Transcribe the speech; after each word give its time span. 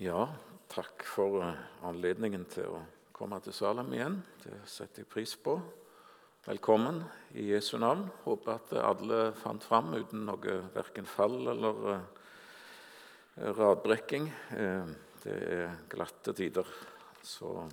Ja, 0.00 0.22
takk 0.72 1.02
for 1.04 1.42
eh, 1.44 1.56
anledningen 1.84 2.46
til 2.48 2.72
å 2.72 2.78
komme 3.12 3.36
til 3.44 3.52
Salem 3.52 3.90
igjen. 3.92 4.14
Det 4.40 4.62
setter 4.64 5.02
jeg 5.02 5.08
pris 5.12 5.34
på. 5.36 5.58
Velkommen 6.46 7.02
i 7.36 7.50
Jesu 7.50 7.74
navn. 7.76 8.06
Håper 8.24 8.54
at 8.54 8.70
alle 8.80 9.18
fant 9.36 9.60
fram 9.60 9.90
uten 9.92 10.22
noe 10.24 10.54
verken 10.72 11.04
fall 11.04 11.36
eller 11.52 11.82
uh, 11.84 12.06
radbrekking. 13.58 14.30
Uh, 14.56 14.88
det 15.20 15.34
er 15.58 15.74
glatte 15.92 16.32
tider, 16.38 16.70
så 17.20 17.66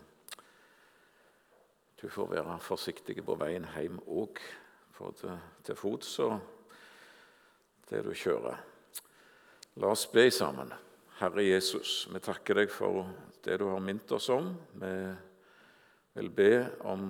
du 2.01 2.09
får 2.11 2.27
være 2.33 2.57
forsiktig 2.65 3.23
på 3.23 3.37
veien 3.39 3.69
hjem 3.77 4.01
òg, 4.03 4.41
både 4.99 5.37
til 5.63 5.79
fots 5.79 6.11
og 6.27 6.35
det 7.87 8.03
du 8.03 8.11
kjører. 8.11 8.59
La 9.79 9.93
oss 9.95 10.03
be 10.11 10.27
sammen. 10.27 10.75
Herre 11.17 11.41
Jesus, 11.41 12.03
vi 12.13 12.19
takker 12.21 12.59
deg 12.59 12.69
for 12.69 13.07
det 13.41 13.55
du 13.57 13.63
har 13.71 13.81
minnet 13.81 14.11
oss 14.13 14.27
om. 14.29 14.51
Vi 14.77 14.91
vil 16.13 16.27
be 16.29 16.51
om 16.85 17.07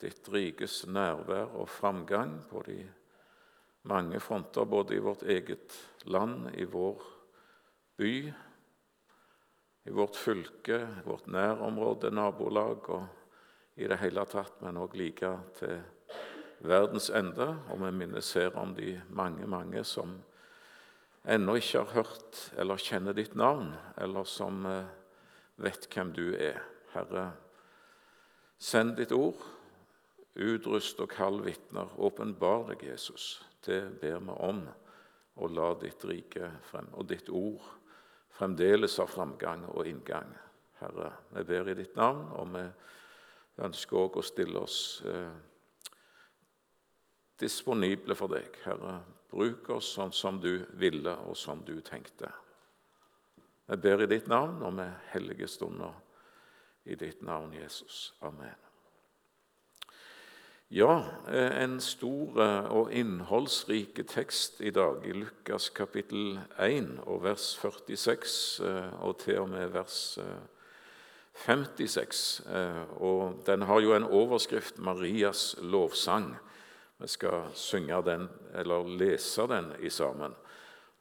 ditt 0.00 0.30
rikes 0.32 0.86
nærvær 0.88 1.52
og 1.60 1.68
framgang 1.68 2.38
på 2.48 2.62
de 2.64 2.78
mange 3.92 4.22
fronter, 4.24 4.64
både 4.64 4.96
i 4.96 5.02
vårt 5.04 5.26
eget 5.28 5.76
land, 6.08 6.48
i 6.56 6.64
vår 6.64 7.04
by, 8.00 8.14
i 9.84 9.94
vårt 10.00 10.16
fylke, 10.16 10.80
i 10.88 11.04
vårt 11.04 11.28
nærområde, 11.28 12.08
nabolag 12.08 12.88
og 12.88 13.76
i 13.76 13.84
det 13.84 14.00
hele 14.00 14.24
tatt, 14.32 14.62
men 14.64 14.80
òg 14.80 14.96
like 14.96 15.36
til 15.60 15.76
verdens 16.64 17.12
ende. 17.12 17.52
Og 17.68 17.84
vi 17.84 17.92
minnes 18.00 18.32
her 18.32 18.56
om 18.56 18.72
de 18.80 18.94
mange, 19.12 19.44
mange 19.44 19.84
som 19.84 20.22
ennå 21.24 21.56
ikke 21.58 21.84
har 21.84 21.94
hørt 22.02 22.40
eller 22.58 22.82
kjenner 22.82 23.16
ditt 23.16 23.34
navn, 23.38 23.72
eller 23.96 24.26
som 24.28 24.66
eh, 24.66 24.90
vet 25.62 25.88
hvem 25.92 26.12
du 26.16 26.32
er. 26.34 26.60
Herre, 26.92 27.30
send 28.60 28.96
ditt 28.98 29.14
ord, 29.16 29.40
utrust 30.34 31.00
og 31.00 31.10
kall 31.12 31.40
vitner, 31.44 31.92
åpenbar 31.96 32.68
deg, 32.72 32.84
Jesus. 32.92 33.42
Det 33.64 33.80
ber 34.00 34.20
vi 34.20 34.36
om, 34.44 34.64
og 35.40 35.54
la 35.54 35.72
ditt 35.80 36.04
rike 36.04 36.50
frem, 36.68 36.90
og 36.92 37.08
ditt 37.08 37.30
ord 37.32 37.62
fremdeles 38.32 38.98
ha 39.00 39.06
framgang 39.08 39.64
og 39.70 39.86
inngang. 39.88 40.32
Herre, 40.80 41.12
vi 41.36 41.46
ber 41.48 41.70
i 41.70 41.78
ditt 41.78 41.96
navn, 41.96 42.26
og 42.36 42.52
vi 42.56 42.66
ønsker 43.62 44.00
òg 44.00 44.18
å 44.18 44.26
stille 44.26 44.60
oss 44.64 44.78
eh, 45.06 45.51
disponible 47.42 48.16
for 48.18 48.32
deg. 48.32 48.56
Herre, 48.64 49.00
Bruk 49.32 49.70
oss 49.72 49.94
sånn 49.96 50.12
som 50.12 50.40
du 50.42 50.66
ville, 50.76 51.14
og 51.24 51.36
som 51.40 51.62
du 51.64 51.78
tenkte. 51.80 52.28
Jeg 53.64 53.80
ber 53.80 54.02
i 54.04 54.10
ditt 54.10 54.26
navn 54.28 54.60
og 54.60 54.74
med 54.76 54.92
hellige 55.14 55.48
stunder 55.48 55.94
i 56.84 56.98
ditt 57.00 57.22
navn, 57.24 57.54
Jesus. 57.56 58.10
Amen. 58.20 58.58
Ja, 60.72 61.04
eh, 61.28 61.62
en 61.62 61.78
stor 61.80 62.38
eh, 62.40 62.68
og 62.72 62.92
innholdsrik 62.96 64.02
tekst 64.08 64.60
i 64.60 64.70
dag, 64.72 65.00
i 65.04 65.12
Lukas 65.16 65.70
kapittel 65.72 66.38
1 66.60 66.94
og 67.06 67.24
vers 67.24 67.50
46 67.60 68.36
eh, 68.64 68.94
og 69.04 69.18
til 69.20 69.42
og 69.46 69.50
med 69.52 69.72
vers 69.72 69.98
56. 71.44 72.42
Og 73.00 73.44
den 73.46 73.62
har 73.62 73.80
jo 73.80 73.94
en 73.96 74.04
overskrift 74.04 74.78
'Marias 74.78 75.54
lovsang'. 75.60 76.36
Vi 77.02 77.08
skal 77.10 77.50
synge 77.58 77.98
den, 78.06 78.28
eller 78.54 78.86
lese 78.86 79.46
den 79.50 79.72
i 79.82 79.90
sammen. 79.90 80.34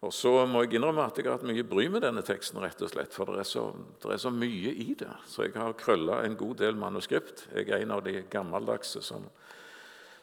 Og 0.02 0.14
Så 0.14 0.32
må 0.50 0.64
jeg 0.64 0.80
innrømme 0.80 1.04
at 1.06 1.18
jeg 1.20 1.28
har 1.28 1.36
hatt 1.38 1.46
mye 1.46 1.64
bry 1.68 1.86
med 1.94 2.02
denne 2.02 2.24
teksten, 2.26 2.58
rett 2.64 2.80
og 2.82 2.90
slett, 2.90 3.14
for 3.14 3.30
det 3.30 3.44
er 3.44 3.50
så, 3.50 3.68
det 4.02 4.16
er 4.16 4.22
så 4.24 4.32
mye 4.34 4.72
i 4.74 4.96
det. 4.98 5.12
Så 5.30 5.46
jeg 5.46 5.54
har 5.54 5.78
krølla 5.78 6.24
en 6.26 6.38
god 6.40 6.56
del 6.64 6.80
manuskript. 6.80 7.44
Jeg 7.54 7.70
er 7.70 7.84
en 7.84 7.94
av 7.94 8.02
de 8.08 8.24
gammeldagse 8.34 9.04
som 9.06 9.28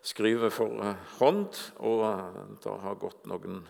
skriver 0.03 0.51
for 0.51 0.83
eh, 0.83 1.05
hånd. 1.21 1.61
Og 1.79 2.03
eh, 2.09 2.41
det 2.65 2.75
har 2.83 2.99
gått 2.99 3.29
noen 3.31 3.61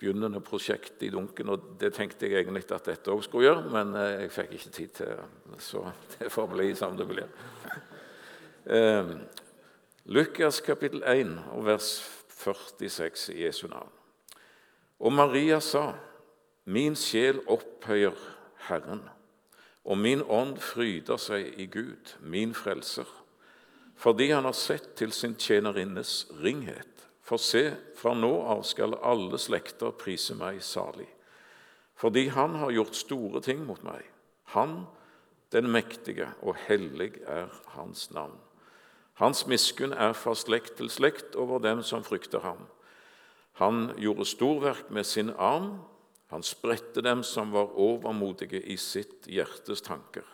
begynnende 0.00 0.40
prosjekt 0.40 1.02
i 1.04 1.10
dunken, 1.12 1.52
og 1.52 1.74
det 1.80 1.90
tenkte 1.96 2.24
jeg 2.24 2.46
egentlig 2.46 2.64
at 2.72 2.88
dette 2.88 3.12
òg 3.12 3.20
skulle 3.26 3.50
gjøre, 3.50 3.66
men 3.74 3.92
eh, 3.98 4.14
jeg 4.22 4.32
fikk 4.32 4.56
ikke 4.56 4.72
tid 4.78 4.96
til 5.00 5.12
det, 5.12 5.60
så 5.60 5.84
det 6.14 6.32
får 6.32 6.48
bli 6.54 6.70
som 6.78 6.96
det 6.96 7.08
blir. 7.10 7.28
Lukas 10.08 10.62
kapittel 10.64 11.02
1 11.04 11.34
og 11.52 11.66
vers 11.66 11.88
46 12.32 13.28
i 13.34 13.42
Jesu 13.44 13.66
navn. 13.68 13.90
Og 15.04 15.12
Maria 15.12 15.58
sa, 15.60 15.98
Min 16.64 16.96
sjel 16.96 17.42
opphøyer 17.44 18.16
Herren, 18.70 19.02
og 19.84 19.98
min 19.98 20.22
ånd 20.24 20.56
fryder 20.64 21.20
seg 21.20 21.60
i 21.60 21.66
Gud, 21.68 22.14
min 22.24 22.56
frelser, 22.56 23.04
fordi 24.00 24.30
han 24.30 24.48
har 24.48 24.56
sett 24.56 24.94
til 24.96 25.12
sin 25.12 25.36
tjenerinnes 25.36 26.24
ringhet. 26.40 27.04
For 27.20 27.36
se, 27.36 27.76
fra 27.92 28.16
nå 28.16 28.32
av 28.48 28.64
skal 28.64 28.96
alle 29.04 29.36
slekter 29.36 29.92
prise 29.92 30.32
meg 30.40 30.64
salig, 30.64 31.10
fordi 32.00 32.30
han 32.32 32.56
har 32.64 32.72
gjort 32.72 32.96
store 32.96 33.44
ting 33.44 33.60
mot 33.68 33.84
meg. 33.84 34.08
Han, 34.56 34.86
den 35.52 35.68
mektige, 35.68 36.32
og 36.40 36.56
hellig 36.64 37.18
er 37.28 37.52
hans 37.76 38.08
navn. 38.08 38.47
Hans 39.18 39.46
miskunn 39.50 39.90
er 39.98 40.12
fra 40.14 40.30
slekt 40.38 40.76
til 40.78 40.90
slekt 40.94 41.34
over 41.34 41.58
dem 41.58 41.80
som 41.82 42.04
frykter 42.06 42.44
ham. 42.44 42.68
Han 43.58 43.88
gjorde 43.98 44.28
storverk 44.30 44.92
med 44.94 45.06
sin 45.06 45.32
arm. 45.34 45.80
Han 46.30 46.44
spredte 46.46 47.02
dem 47.02 47.24
som 47.26 47.50
var 47.50 47.74
overmodige 47.74 48.60
i 48.62 48.76
sitt 48.78 49.26
hjertes 49.26 49.82
tanker. 49.82 50.26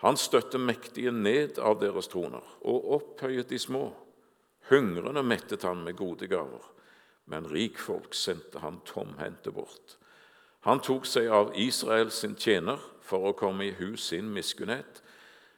Han 0.00 0.16
støtte 0.16 0.56
mektige 0.56 1.12
ned 1.12 1.58
av 1.60 1.76
deres 1.82 2.08
troner 2.08 2.44
og 2.64 2.86
opphøyet 2.96 3.50
de 3.52 3.58
små. 3.60 3.90
Hungrende 4.70 5.20
mettet 5.26 5.66
han 5.68 5.82
med 5.84 5.98
gode 5.98 6.28
gaver, 6.30 6.62
men 7.28 7.48
rikfolk 7.52 8.16
sendte 8.16 8.62
han 8.64 8.80
tomhendte 8.88 9.52
bort. 9.52 9.98
Han 10.64 10.80
tok 10.80 11.04
seg 11.08 11.28
av 11.28 11.52
Israel 11.58 12.08
sin 12.14 12.36
tjener 12.36 12.80
for 13.04 13.28
å 13.28 13.36
komme 13.36 13.66
i 13.66 13.76
hus 13.76 14.08
sin 14.08 14.30
miskunnhet, 14.32 15.02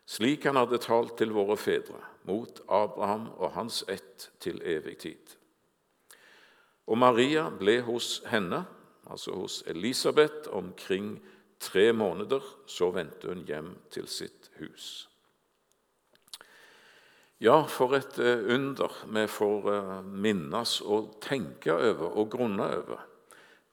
slik 0.06 0.48
han 0.48 0.58
hadde 0.58 0.82
talt 0.82 1.14
til 1.20 1.30
våre 1.36 1.54
fedre 1.60 2.02
mot 2.28 2.60
Abraham 2.68 3.28
og 3.36 3.52
hans 3.56 3.84
ett 3.88 4.30
til 4.40 4.62
evig 4.64 4.98
tid. 4.98 5.36
Og 6.86 6.98
Maria 6.98 7.46
ble 7.50 7.80
hos 7.86 8.22
henne, 8.26 8.64
altså 9.10 9.34
hos 9.36 9.62
Elisabeth, 9.66 10.50
omkring 10.50 11.16
tre 11.60 11.92
måneder. 11.92 12.40
Så 12.66 12.90
vendte 12.90 13.28
hun 13.28 13.46
hjem 13.46 13.74
til 13.90 14.08
sitt 14.08 14.50
hus. 14.58 15.08
Ja, 17.42 17.64
for 17.66 17.96
et 17.98 18.18
eh, 18.22 18.44
under 18.54 18.92
vi 19.10 19.24
får 19.26 19.64
eh, 19.72 20.02
minnes 20.06 20.76
og 20.86 21.16
tenke 21.24 21.74
over 21.74 22.18
og 22.20 22.28
grunne 22.30 22.68
over. 22.76 23.00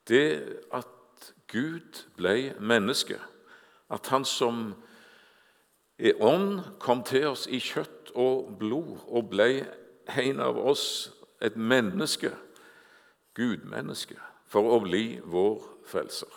Det 0.10 0.58
at 0.74 1.34
Gud 1.52 2.06
ble 2.18 2.56
menneske, 2.60 3.20
at 3.90 4.08
Han 4.10 4.26
som 4.26 4.74
er 6.00 6.22
ånd, 6.24 6.62
kom 6.80 7.04
til 7.04 7.28
oss 7.34 7.46
i 7.52 7.60
kjøtt 7.60 8.14
og 8.16 8.56
blod 8.60 9.04
og 9.08 9.30
ble 9.34 9.66
en 10.18 10.40
av 10.42 10.58
oss, 10.58 11.12
et 11.42 11.56
menneske, 11.56 12.34
gudmenneske, 13.38 14.18
for 14.50 14.68
å 14.76 14.80
bli 14.84 15.20
vår 15.24 15.62
frelser. 15.88 16.32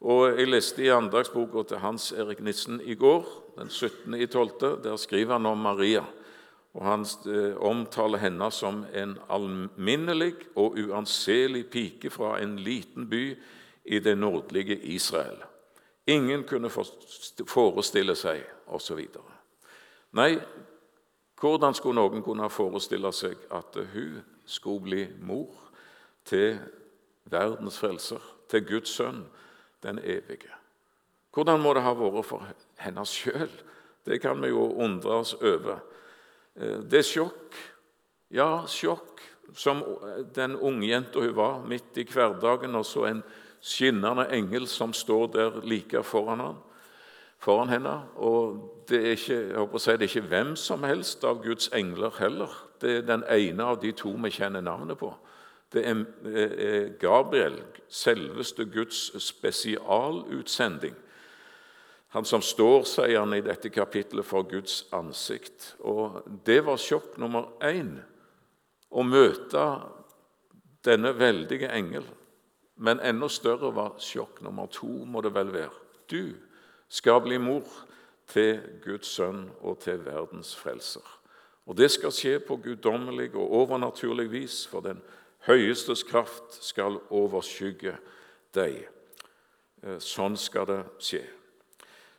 Og 0.00 0.38
Jeg 0.38 0.48
leste 0.48 0.84
i 0.84 0.92
andagsboka 0.94 1.64
til 1.66 1.80
Hans 1.82 2.12
Erik 2.12 2.40
Nissen 2.40 2.80
i 2.80 2.94
går, 2.94 3.24
den 3.58 3.68
17.12. 3.68 4.82
Der 4.84 4.96
skriver 4.96 5.32
han 5.32 5.46
om 5.46 5.58
Maria. 5.58 6.04
og 6.74 6.84
Han 6.84 7.06
eh, 7.26 7.56
omtaler 7.56 8.18
henne 8.18 8.50
som 8.50 8.84
en 8.94 9.16
alminnelig 9.28 10.34
og 10.54 10.78
uanselig 10.78 11.66
pike 11.70 12.10
fra 12.10 12.38
en 12.40 12.56
liten 12.56 13.08
by 13.10 13.36
i 13.84 13.98
det 13.98 14.18
nordlige 14.18 14.78
Israel. 14.78 15.42
Ingen 16.06 16.44
kunne 16.44 16.70
forestille 16.70 18.14
seg, 18.14 18.44
osv. 18.74 19.00
Nei, 20.16 20.38
hvordan 21.40 21.74
skulle 21.76 22.00
noen 22.00 22.22
kunne 22.24 22.48
forestille 22.50 23.10
seg 23.14 23.38
at 23.54 23.76
hun 23.92 24.20
skulle 24.48 24.84
bli 24.84 25.04
mor 25.22 25.52
til 26.26 26.58
verdens 27.28 27.78
frelser, 27.78 28.22
til 28.48 28.64
Guds 28.66 28.94
sønn, 28.96 29.22
den 29.84 30.00
evige? 30.02 30.54
Hvordan 31.34 31.60
må 31.62 31.74
det 31.76 31.84
ha 31.84 31.94
vært 31.94 32.26
for 32.26 32.46
henne 32.82 33.04
sjøl? 33.06 33.50
Det 34.06 34.20
kan 34.22 34.40
vi 34.42 34.50
jo 34.50 34.64
undre 34.80 35.20
oss 35.20 35.34
over. 35.38 35.82
Eh, 36.56 36.80
det 36.82 37.02
er 37.02 37.06
sjokk. 37.06 37.58
Ja, 38.34 38.64
sjokk. 38.66 39.20
Som 39.56 39.82
den 40.34 40.56
ungjenta 40.56 41.22
hun 41.22 41.36
var 41.36 41.60
midt 41.64 41.96
i 42.00 42.04
hverdagen, 42.08 42.74
og 42.76 42.84
så 42.84 43.06
en 43.08 43.22
skinnende 43.64 44.26
engel 44.34 44.66
som 44.68 44.92
står 44.92 45.30
der 45.34 45.60
like 45.64 46.02
foran 46.04 46.42
ham 46.42 46.58
foran 47.38 47.68
henne. 47.68 47.94
Og 48.16 48.58
det 48.88 48.98
er, 48.98 49.10
ikke, 49.16 49.78
si, 49.78 49.90
det 49.90 50.02
er 50.02 50.08
ikke 50.08 50.28
hvem 50.28 50.54
som 50.56 50.84
helst 50.86 51.24
av 51.24 51.42
Guds 51.44 51.70
engler 51.74 52.14
heller. 52.18 52.52
Det 52.80 52.96
er 52.96 53.08
den 53.08 53.24
ene 53.30 53.64
av 53.64 53.80
de 53.82 53.92
to 53.92 54.14
vi 54.22 54.30
kjenner 54.34 54.64
navnet 54.64 54.98
på. 54.98 55.12
Det 55.72 55.84
er 55.84 56.88
Gabriel, 57.00 57.60
selveste 57.88 58.64
Guds 58.64 59.10
spesialutsending, 59.22 60.96
Han 62.08 62.24
som 62.24 62.40
står, 62.40 62.86
sier 62.88 63.18
han 63.20 63.34
i 63.36 63.44
dette 63.44 63.68
kapittelet, 63.68 64.24
for 64.24 64.46
Guds 64.48 64.86
ansikt. 64.96 65.74
Og 65.84 66.22
det 66.46 66.62
var 66.64 66.80
sjokk 66.80 67.18
nummer 67.20 67.50
én 67.60 67.98
å 68.88 69.04
møte 69.04 69.64
denne 70.88 71.12
veldige 71.12 71.68
engel. 71.68 72.06
Men 72.80 73.02
enda 73.04 73.28
større 73.28 73.74
var 73.76 73.98
sjokk 74.00 74.40
nummer 74.40 74.70
to, 74.72 74.88
må 75.04 75.20
det 75.20 75.34
vel 75.36 75.52
være. 75.52 75.84
Du 76.08 76.32
skal 76.88 77.20
bli 77.20 77.38
mor 77.38 77.66
til 78.28 78.60
Guds 78.84 79.08
sønn 79.16 79.48
og 79.60 79.78
til 79.84 80.04
verdens 80.04 80.54
frelser. 80.56 81.04
Og 81.68 81.76
Det 81.76 81.90
skal 81.90 82.12
skje 82.12 82.38
på 82.40 82.56
guddommelig 82.56 83.34
og 83.34 83.52
overnaturlig 83.52 84.30
vis, 84.32 84.66
for 84.66 84.80
den 84.80 85.02
høyestes 85.46 86.02
kraft 86.02 86.56
skal 86.64 87.00
overskygge 87.10 87.98
deg. 88.56 88.86
Eh, 89.82 89.98
sånn 90.00 90.36
skal 90.36 90.66
det 90.66 90.78
skje. 90.98 91.22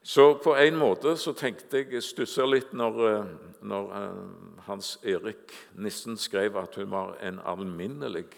Så 0.04 0.34
på 0.44 0.54
en 0.56 0.78
måte 0.80 1.18
så 1.18 1.34
tenkte 1.34 1.78
jeg 1.78 1.92
Jeg 1.92 2.04
stussa 2.04 2.46
litt 2.46 2.74
når, 2.74 3.00
eh, 3.10 3.26
når 3.62 3.92
eh, 3.98 4.62
Hans 4.68 4.98
Erik 5.04 5.54
Nissen 5.76 6.18
skrev 6.18 6.56
at 6.58 6.76
hun 6.76 6.92
var 6.92 7.18
en 7.22 7.40
alminnelig 7.40 8.30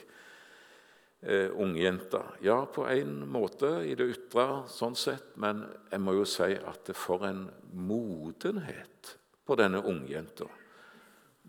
eh, 1.22 1.50
ungjenta. 1.54 2.24
Ja, 2.42 2.66
på 2.66 2.86
en 2.90 3.28
måte 3.30 3.82
i 3.88 3.96
det 3.98 4.10
ytre, 4.14 4.64
sånn 4.72 4.98
sett, 4.98 5.36
men 5.42 5.64
jeg 5.92 6.02
må 6.04 6.16
jo 6.18 6.28
si 6.28 6.54
at 6.58 6.86
det 6.88 6.98
for 6.98 7.26
en 7.28 7.48
modenhet 7.74 9.16
på 9.48 9.58
denne 9.60 9.82
ungjenta. 9.88 10.48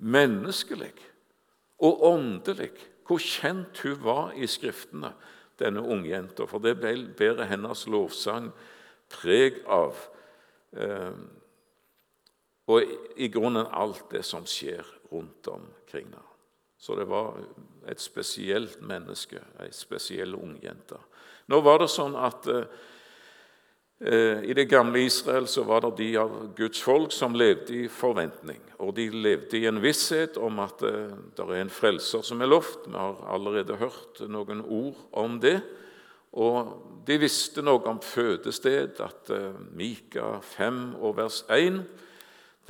Menneskelig 0.02 0.94
og 1.82 2.02
åndelig. 2.12 2.72
Hvor 3.06 3.18
kjent 3.18 3.80
hun 3.82 3.98
var 4.04 4.32
i 4.38 4.46
Skriftene, 4.48 5.12
denne 5.60 5.82
ungjenta. 5.82 6.46
For 6.48 6.62
det 6.62 6.78
bærer 6.80 7.48
hennes 7.50 7.86
lovsang 7.90 8.50
preg 9.12 9.60
av. 9.70 9.98
Eh, 10.72 11.14
og 12.72 12.92
i 13.18 13.28
grunnen 13.32 13.66
alt 13.74 14.06
det 14.12 14.22
som 14.24 14.46
skjer 14.48 14.86
rundt 15.10 15.48
omkring 15.50 16.08
henne. 16.08 16.28
Så 16.82 16.96
det 16.98 17.04
var 17.06 17.36
et 17.88 18.00
spesielt 18.00 18.80
menneske, 18.84 19.40
ei 19.62 19.72
spesiell 19.74 20.36
ungjente. 20.38 20.98
Nå 21.50 21.60
var 21.64 21.82
det 21.82 21.90
sånn 21.90 22.14
at 22.16 22.46
eh, 22.50 22.64
eh, 24.00 24.42
i 24.46 24.54
det 24.56 24.68
gamle 24.70 25.02
Israel 25.06 25.48
så 25.50 25.64
var 25.66 25.82
det 25.84 25.96
de 25.98 26.10
av 26.22 26.36
Guds 26.58 26.82
folk 26.84 27.12
som 27.14 27.34
levde 27.34 27.74
i 27.82 27.88
forventning. 27.90 28.60
Og 28.82 28.94
de 28.96 29.08
levde 29.10 29.58
i 29.58 29.66
en 29.70 29.82
visshet 29.82 30.38
om 30.40 30.62
at 30.62 30.82
eh, 30.86 31.12
det 31.36 31.46
er 31.46 31.60
en 31.60 31.72
frelser 31.72 32.24
som 32.26 32.42
er 32.42 32.50
lovt. 32.50 32.86
Vi 32.86 32.96
har 32.98 33.22
allerede 33.34 33.78
hørt 33.82 34.22
noen 34.30 34.62
ord 34.62 34.98
om 35.10 35.38
det. 35.42 35.58
Og 36.32 37.02
de 37.06 37.18
visste 37.20 37.62
noe 37.64 37.82
om 37.90 38.00
fødested, 38.00 39.00
at 39.04 39.32
eh, 39.34 39.50
Mika 39.76 40.38
5 40.54 40.94
og 41.02 41.18
vers 41.18 41.42
1, 41.52 41.82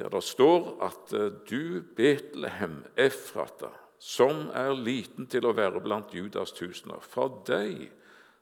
der 0.00 0.10
det 0.10 0.22
står 0.24 0.72
at 0.82 1.14
eh, 1.14 1.30
du, 1.48 1.82
Betlehem, 1.96 2.80
Efrata, 2.96 3.70
som 4.02 4.48
er 4.50 4.74
liten 4.74 5.28
til 5.30 5.46
å 5.46 5.54
være 5.54 5.80
blant 5.84 6.10
Judas 6.10 6.50
tusener. 6.56 6.98
Fra 7.06 7.28
deg, 7.46 7.86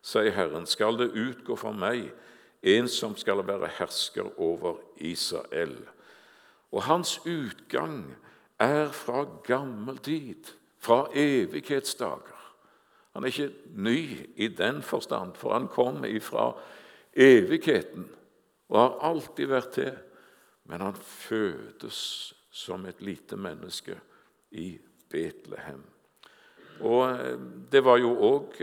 sier 0.01 0.33
Herren, 0.33 0.65
skal 0.65 0.97
det 0.97 1.11
utgå 1.13 1.59
for 1.61 1.77
meg 1.77 2.09
en 2.65 2.89
som 2.89 3.13
skal 3.21 3.43
være 3.45 3.69
hersker 3.77 4.33
over 4.41 4.81
Israel. 4.97 5.77
Og 6.73 6.87
hans 6.89 7.19
utgang 7.29 8.07
er 8.61 8.89
fra 8.97 9.27
gammel 9.45 10.01
tid, 10.01 10.49
fra 10.81 11.05
evighetsdager. 11.13 12.41
Han 13.13 13.27
er 13.27 13.33
ikke 13.35 13.53
ny 13.77 14.01
i 14.41 14.49
den 14.49 14.81
forstand, 14.87 15.35
for 15.37 15.53
han 15.53 15.69
kom 15.69 16.05
ifra 16.09 16.55
evigheten 17.13 18.07
og 18.71 18.79
har 18.79 19.01
alltid 19.11 19.51
vært 19.51 19.75
til. 19.77 19.97
Men 20.71 20.85
han 20.89 20.97
fødes 20.97 21.99
som 22.51 22.87
et 22.87 23.03
lite 23.03 23.37
menneske 23.37 23.99
i 24.57 24.79
Betlehem. 25.11 25.83
Og 26.81 27.11
eh, 27.11 27.39
det 27.73 27.85
var 27.85 27.99
jo 28.01 28.17
òg 28.17 28.61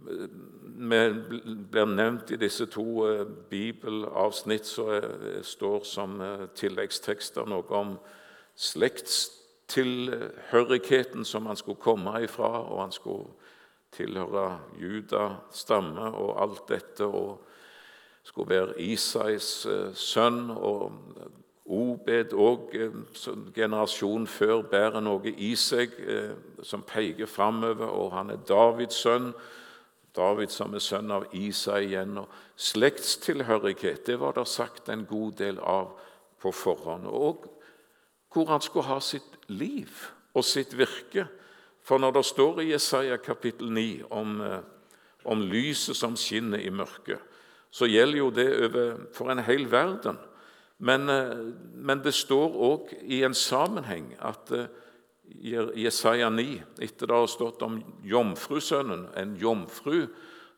det 0.00 1.12
blir 1.68 1.84
nevnt 1.84 2.30
i 2.32 2.36
disse 2.40 2.66
to 2.72 3.04
eh, 3.08 3.26
bibelavsnitt 3.50 4.66
som 4.66 4.86
står 5.44 5.84
som 5.84 6.22
tilleggstekster 6.56 7.44
noe 7.48 7.74
om 7.76 7.98
slektstilhørigheten 8.56 11.24
som 11.24 11.46
han 11.46 11.56
skulle 11.56 11.80
komme 11.80 12.22
ifra, 12.24 12.48
og 12.64 12.80
han 12.82 12.92
skulle 12.92 13.24
tilhøre 13.92 14.58
Juda 14.80 15.36
stamme 15.52 16.10
og 16.16 16.42
alt 16.42 16.68
dette, 16.68 17.04
og 17.04 17.44
skulle 18.24 18.50
være 18.50 18.80
Isais 18.80 19.66
sønn. 19.94 20.50
og 20.50 20.92
Obed 21.70 22.32
og 22.34 22.74
eh, 22.74 22.94
generasjonen 23.54 24.26
før 24.26 24.64
bærer 24.66 25.00
noe 25.04 25.30
i 25.30 25.52
seg 25.58 25.94
eh, 26.02 26.34
som 26.66 26.82
peker 26.82 27.30
framover, 27.30 27.86
og 27.86 28.10
han 28.16 28.32
er 28.34 28.42
Davids 28.48 28.98
sønn. 29.04 29.30
David 30.16 30.50
som 30.50 30.74
er 30.74 30.82
sønn 30.82 31.12
av 31.14 31.28
Isa 31.36 31.78
igjen. 31.78 32.18
og 32.18 32.30
Slektstilhørighet 32.58 34.02
det 34.08 34.18
var 34.18 34.34
det 34.34 34.48
sagt 34.50 34.90
en 34.90 35.06
god 35.06 35.36
del 35.38 35.60
av 35.62 35.92
på 36.42 36.50
forhånd. 36.50 37.06
Og 37.06 37.46
hvor 38.32 38.50
han 38.50 38.62
skulle 38.62 38.90
ha 38.90 38.98
sitt 39.02 39.38
liv 39.46 39.90
og 40.34 40.44
sitt 40.46 40.74
virke. 40.78 41.26
For 41.86 41.98
når 41.98 42.18
det 42.18 42.24
står 42.28 42.60
i 42.60 42.70
Jesaja 42.72 43.16
kapittel 43.22 43.70
9 43.72 44.10
om, 44.10 44.40
eh, 44.40 44.58
om 45.24 45.40
lyset 45.40 45.96
som 45.96 46.16
skinner 46.16 46.58
i 46.58 46.70
mørket, 46.70 47.18
så 47.70 47.86
gjelder 47.86 48.18
jo 48.18 48.30
det 48.30 48.48
over 48.64 49.06
for 49.14 49.30
en 49.30 49.38
hel 49.46 49.70
verden. 49.70 50.18
Men, 50.80 51.08
eh, 51.08 51.36
men 51.74 52.00
det 52.04 52.14
står 52.14 52.56
òg 52.56 52.94
i 53.02 53.22
en 53.24 53.34
sammenheng 53.36 54.14
at 54.18 54.52
eh, 54.56 54.68
Jesaja 55.76 56.30
9, 56.30 56.62
etter 56.82 57.06
det 57.06 57.16
har 57.16 57.28
stått 57.30 57.62
om 57.62 57.78
jomfrusønnen, 58.02 59.06
en 59.16 59.36
jomfru 59.38 60.06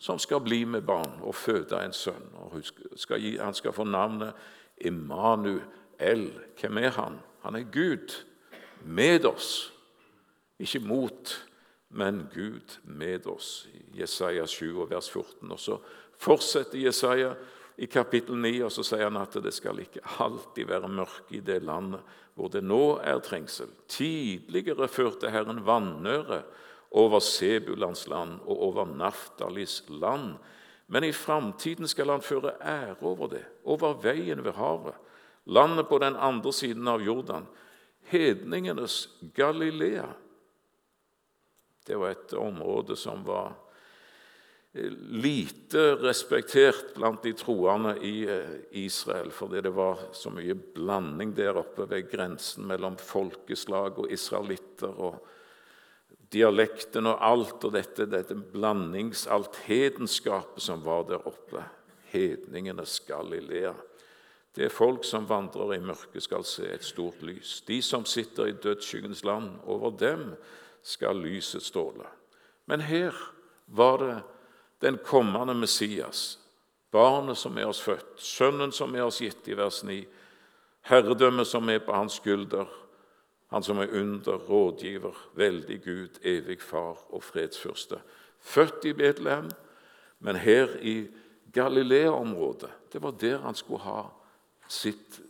som 0.03 0.19
skal 0.19 0.41
bli 0.43 0.65
med 0.65 0.87
barn 0.87 1.21
og 1.23 1.35
føde 1.35 1.79
en 1.79 1.93
sønn. 1.93 2.31
skal 2.97 3.21
gi, 3.21 3.37
Han 3.39 3.55
skal 3.55 3.73
få 3.73 3.85
navnet 3.85 4.33
Immanuel. 4.81 6.33
Hvem 6.61 6.79
er 6.79 6.91
han? 6.91 7.21
Han 7.43 7.57
er 7.57 7.71
Gud 7.73 8.25
med 8.85 9.25
oss. 9.25 9.73
Ikke 10.59 10.81
mot, 10.81 11.47
men 11.91 12.29
Gud 12.35 12.79
med 12.85 13.27
oss. 13.27 13.69
Jesaja 13.95 14.47
7, 14.47 14.91
vers 14.91 15.11
14. 15.11 15.53
Og 15.53 15.61
Så 15.61 15.79
fortsetter 16.19 16.79
Jesaja 16.79 17.35
i 17.77 17.87
kapittel 17.87 18.37
9, 18.37 18.51
og 18.67 18.73
så 18.73 18.85
sier 18.87 19.07
han 19.09 19.21
at 19.21 19.37
det 19.43 19.53
skal 19.55 19.81
ikke 19.83 20.03
alltid 20.23 20.69
være 20.69 20.91
mørke 20.93 21.39
i 21.39 21.45
det 21.45 21.63
landet 21.65 22.03
hvor 22.35 22.49
det 22.53 22.63
nå 22.65 22.99
er 23.05 23.21
trengsel. 23.25 23.69
Tidligere 23.93 24.89
førte 24.89 25.31
Herren 25.33 25.61
vannøre 25.67 26.43
over 26.97 27.21
Sebulans 27.25 28.07
land 28.09 28.39
og 28.47 28.63
over 28.69 28.89
Naftalis 28.89 29.83
land. 29.89 30.37
Men 30.93 31.05
i 31.05 31.13
framtiden 31.13 31.89
skal 31.89 32.13
han 32.13 32.25
føre 32.25 32.55
ære 32.61 32.97
over 33.01 33.31
det, 33.33 33.45
over 33.65 33.97
veien 34.03 34.45
ved 34.45 34.57
havet, 34.57 34.97
landet 35.45 35.89
på 35.89 35.99
den 35.99 36.17
andre 36.17 36.53
siden 36.53 36.89
av 36.89 37.01
Jordan, 37.01 37.47
hedningenes 38.13 39.09
Galilea. 39.35 40.11
Det 41.87 41.97
var 41.99 42.13
et 42.13 42.35
område 42.39 42.97
som 42.97 43.25
var 43.27 43.55
lite 44.73 45.97
respektert 46.01 46.95
blant 46.95 47.23
de 47.23 47.33
troende 47.37 47.93
i 48.01 48.25
eh, 48.25 48.55
Israel, 48.71 49.31
fordi 49.31 49.61
det 49.61 49.75
var 49.77 50.01
så 50.17 50.33
mye 50.33 50.57
blanding 50.57 51.35
der 51.37 51.59
oppe 51.61 51.85
ved 51.91 52.09
grensen 52.11 52.65
mellom 52.71 52.97
folkeslag 52.97 54.01
og 54.01 54.13
israelitter. 54.13 54.89
og 54.89 55.21
Dialekten 56.33 57.07
og 57.11 57.21
alt 57.21 57.65
og 57.69 57.75
dette, 57.77 58.09
dette 58.09 58.35
blandings, 58.35 59.27
alt 59.27 59.61
hedenskapet 59.67 60.65
som 60.65 60.85
var 60.85 61.05
der 61.11 61.27
oppe. 61.29 61.65
Hedningenes 62.13 63.01
Galilea. 63.09 63.73
Det 64.53 64.67
er 64.67 64.73
folk 64.73 65.05
som 65.05 65.29
vandrer 65.29 65.79
i 65.79 65.81
mørket, 65.81 66.25
skal 66.25 66.45
se 66.45 66.67
et 66.69 66.85
stort 66.85 67.23
lys. 67.25 67.63
De 67.69 67.79
som 67.85 68.05
sitter 68.05 68.51
i 68.51 68.57
dødsskyggens 68.57 69.25
land, 69.25 69.55
over 69.65 69.93
dem 69.97 70.35
skal 70.83 71.17
lyset 71.17 71.65
stråle. 71.65 72.05
Men 72.69 72.81
her 72.85 73.17
var 73.67 73.97
det 74.01 74.17
den 74.83 74.99
kommende 75.05 75.55
Messias, 75.55 76.39
barnet 76.93 77.39
som 77.39 77.57
er 77.59 77.71
oss 77.71 77.81
født, 77.83 78.19
sønnen 78.21 78.73
som 78.75 78.95
er 78.95 79.07
oss 79.07 79.23
gitt 79.23 79.49
i 79.49 79.57
vers 79.57 79.83
9, 79.87 80.03
herredømmet 80.91 81.49
som 81.49 81.69
er 81.71 81.83
på 81.85 81.95
hans 81.95 82.19
skulder, 82.21 82.69
han 83.53 83.63
som 83.63 83.79
er 83.79 83.93
under, 83.95 84.41
rådgiver, 84.49 85.17
veldig 85.37 85.79
Gud, 85.85 86.21
evig 86.25 86.61
far 86.65 86.97
og 87.13 87.23
fredsfyrste. 87.23 87.99
Født 88.41 88.85
i 88.89 88.95
Betlehem, 88.97 89.51
men 90.19 90.37
her 90.37 90.73
i 90.81 91.07
Galilea-området. 91.53 92.71
Det 92.93 93.03
var 93.03 93.11
der 93.21 93.39
han 93.45 93.55
skulle 93.55 93.85
ha 93.85 94.07
sitt 94.69 95.21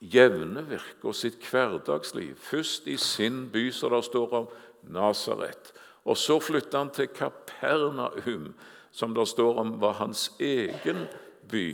jevne 0.00 0.64
virke 0.66 1.10
og 1.10 1.14
sitt 1.14 1.44
hverdagsliv. 1.44 2.34
Først 2.40 2.88
i 2.88 2.96
sin 2.96 3.46
by, 3.52 3.68
som 3.70 3.92
det 3.92 4.04
står 4.08 4.34
om 4.40 4.48
Nasaret. 4.82 5.72
Og 6.04 6.18
så 6.18 6.38
flytta 6.42 6.82
han 6.82 6.90
til 6.94 7.10
Kapernaum, 7.14 8.52
som 8.90 9.14
det 9.14 9.28
står 9.30 9.60
om 9.62 9.76
var 9.80 10.00
hans 10.00 10.30
egen 10.42 11.06
by. 11.50 11.66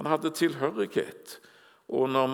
Han 0.00 0.08
hadde 0.08 0.32
tilhørighet. 0.34 1.38
Og 1.90 2.08
når 2.08 2.30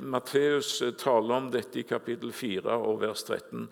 Matteus 0.00 0.76
taler 0.98 1.34
om 1.36 1.50
dette 1.52 1.82
i 1.82 1.86
kapittel 1.86 2.32
4 2.32 2.76
og 2.78 3.00
vers 3.02 3.24
13 3.26 3.66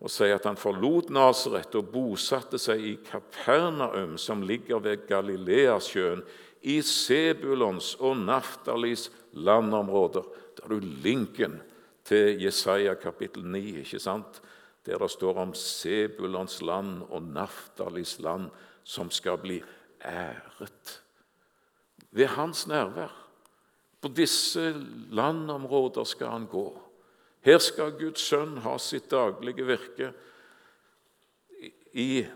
og 0.00 0.08
sier 0.08 0.38
at 0.38 0.46
han 0.48 0.56
forlot 0.56 1.10
Nasaret 1.12 1.74
og 1.76 1.90
bosatte 1.92 2.56
seg 2.60 2.84
i 2.88 2.92
Kapernaum, 3.04 4.14
som 4.16 4.40
ligger 4.40 4.80
ved 4.80 5.04
Galileasjøen, 5.08 6.22
i 6.60 6.80
Sebulons 6.84 7.94
og 8.00 8.16
Naftalis 8.20 9.08
landområder. 9.32 10.24
Da 10.56 10.64
har 10.64 10.72
du 10.72 10.88
linken 11.04 11.58
til 12.04 12.40
Jesaja 12.40 12.94
kapittel 13.00 13.44
9, 13.44 13.62
ikke 13.82 14.00
sant? 14.00 14.40
Der 14.86 14.98
det 14.98 15.10
står 15.10 15.38
om 15.38 15.54
Sebulons 15.54 16.60
land 16.62 17.02
og 17.08 17.22
Naftalis 17.22 18.18
land, 18.20 18.50
som 18.84 19.10
skal 19.10 19.38
bli 19.38 19.62
æret 20.04 21.02
ved 22.10 22.26
hans 22.26 22.66
nærvær. 22.66 23.12
På 24.00 24.08
disse 24.08 24.72
landområder 25.10 26.04
skal 26.04 26.26
han 26.26 26.46
gå. 26.46 26.82
Her 27.40 27.58
skal 27.58 27.98
Guds 28.00 28.20
sønn 28.20 28.58
ha 28.64 28.76
sitt 28.78 29.10
daglige 29.10 29.66
virke 29.66 30.12
i 31.92 32.26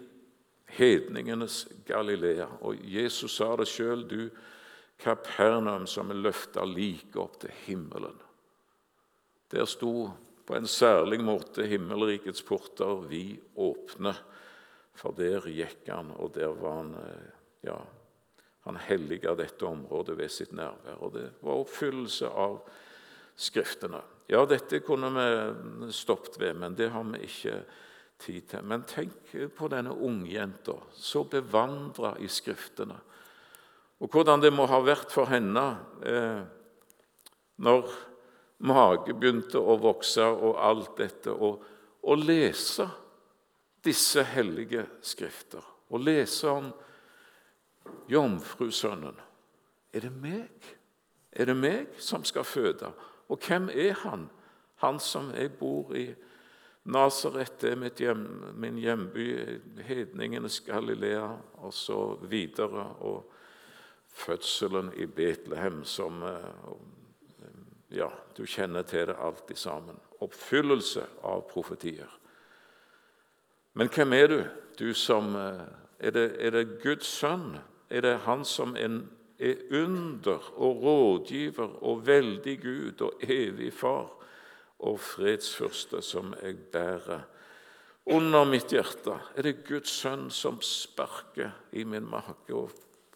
hedningenes 0.77 1.65
Galilea. 1.87 2.47
Og 2.61 2.77
Jesus 2.85 3.37
sa 3.37 3.55
det 3.57 3.69
sjøl, 3.69 4.05
du 4.09 4.29
Kapernaum 4.99 5.87
som 5.91 6.13
er 6.13 6.21
løfta 6.21 6.65
like 6.65 7.19
opp 7.21 7.41
til 7.43 7.53
himmelen. 7.65 8.17
Der 9.53 9.67
sto 9.69 10.11
på 10.47 10.57
en 10.57 10.69
særlig 10.69 11.21
måte 11.25 11.67
himmelrikets 11.69 12.45
porter 12.45 13.05
vi 13.09 13.39
åpne, 13.57 14.15
for 14.95 15.17
der 15.17 15.47
gikk 15.51 15.89
han, 15.91 16.13
og 16.15 16.35
der 16.37 16.53
var 16.55 16.81
han 16.83 16.97
eh, 17.01 17.29
ja, 17.71 17.79
Han 18.65 18.79
helliga 18.81 19.35
dette 19.37 19.67
området 19.67 20.15
ved 20.17 20.31
sitt 20.33 20.53
nærvær. 20.57 20.97
Og 21.05 21.11
det 21.13 21.27
var 21.45 21.59
oppfyllelse 21.61 22.31
av 22.33 22.63
Skriftene. 23.37 23.99
Ja, 24.31 24.45
dette 24.49 24.79
kunne 24.81 25.11
vi 25.13 25.91
stoppet 25.93 26.39
ved, 26.41 26.55
men 26.57 26.77
det 26.79 26.87
har 26.95 27.05
vi 27.05 27.27
ikke 27.27 27.59
tid 28.23 28.47
til. 28.49 28.65
Men 28.65 28.87
tenk 28.89 29.35
på 29.57 29.69
denne 29.69 29.93
ungjenta, 29.93 30.79
så 30.97 31.27
bevandra 31.29 32.15
i 32.23 32.31
Skriftene. 32.31 32.97
Og 34.01 34.09
hvordan 34.09 34.41
det 34.41 34.53
må 34.55 34.65
ha 34.71 34.81
vært 34.81 35.13
for 35.13 35.29
henne 35.29 35.65
eh, 36.07 36.41
når 37.61 37.93
mage 38.59 39.15
begynte 39.15 39.59
å 39.59 39.77
vokse 39.81 40.25
og 40.25 40.59
alt 40.63 40.97
dette. 40.99 41.33
Å 41.35 42.17
lese 42.21 42.89
disse 43.85 44.25
hellige 44.35 44.87
skrifter. 45.05 45.65
Å 45.91 46.01
lese 46.01 46.51
om 46.51 46.71
jomfrusønnen. 48.09 49.19
Er 49.95 50.07
det 50.07 50.13
meg? 50.13 50.71
Er 51.33 51.51
det 51.51 51.57
meg 51.59 51.99
som 51.99 52.25
skal 52.25 52.47
føde? 52.47 52.91
Og 53.29 53.43
hvem 53.47 53.69
er 53.71 53.95
han? 54.05 54.29
Han 54.83 54.99
som 55.01 55.31
jeg 55.35 55.53
bor 55.59 55.95
i 55.97 56.09
Nasaret, 56.85 57.63
er 57.65 57.81
hjem, 57.97 58.25
min 58.61 58.77
hjemby, 58.77 59.29
hedningenes 59.87 60.59
Galilea, 60.67 61.31
og 61.65 61.73
så 61.73 62.19
videre. 62.29 62.85
Og 63.01 63.31
fødselen 64.15 64.93
i 65.01 65.07
Betlehem, 65.07 65.81
som 65.85 66.23
eh, 66.23 66.75
Ja, 67.95 68.11
du 68.37 68.43
kjenner 68.47 68.83
til 68.83 69.07
det 69.07 69.17
alltid 69.23 69.57
sammen. 69.57 69.99
Oppfyllelse 70.25 71.05
av 71.23 71.45
profetier. 71.51 72.11
Men 73.75 73.91
hvem 73.91 74.13
er 74.13 74.31
du, 74.31 74.39
du 74.79 74.93
som 74.95 75.35
eh, 75.37 75.65
Er 76.05 76.11
det, 76.11 76.37
er 76.43 76.51
det 76.51 76.81
Guds 76.83 77.07
sønn? 77.07 77.55
Er 77.89 78.03
det 78.03 78.19
han 78.27 78.43
som 78.45 78.75
er 78.77 78.99
er 79.39 79.55
under 79.71 80.53
og 80.57 80.83
rådgiver 80.83 81.83
og 81.83 82.07
veldig 82.07 82.61
Gud 82.63 83.01
og 83.01 83.23
evig 83.23 83.73
Far 83.73 84.11
og 84.79 85.01
fredsfyrste 85.01 86.03
som 86.03 86.35
jeg 86.43 86.57
bærer. 86.73 87.21
Under 88.07 88.45
mitt 88.45 88.73
hjerte 88.73 89.17
er 89.37 89.47
det 89.47 89.65
Guds 89.65 89.91
sønn 90.03 90.29
som 90.31 90.61
sparker 90.63 91.51
i 91.73 91.85
min 91.85 92.07
mage 92.11 92.53
og 92.55 92.73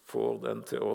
får 0.09 0.39
den 0.47 0.63
til 0.65 0.85
å 0.85 0.93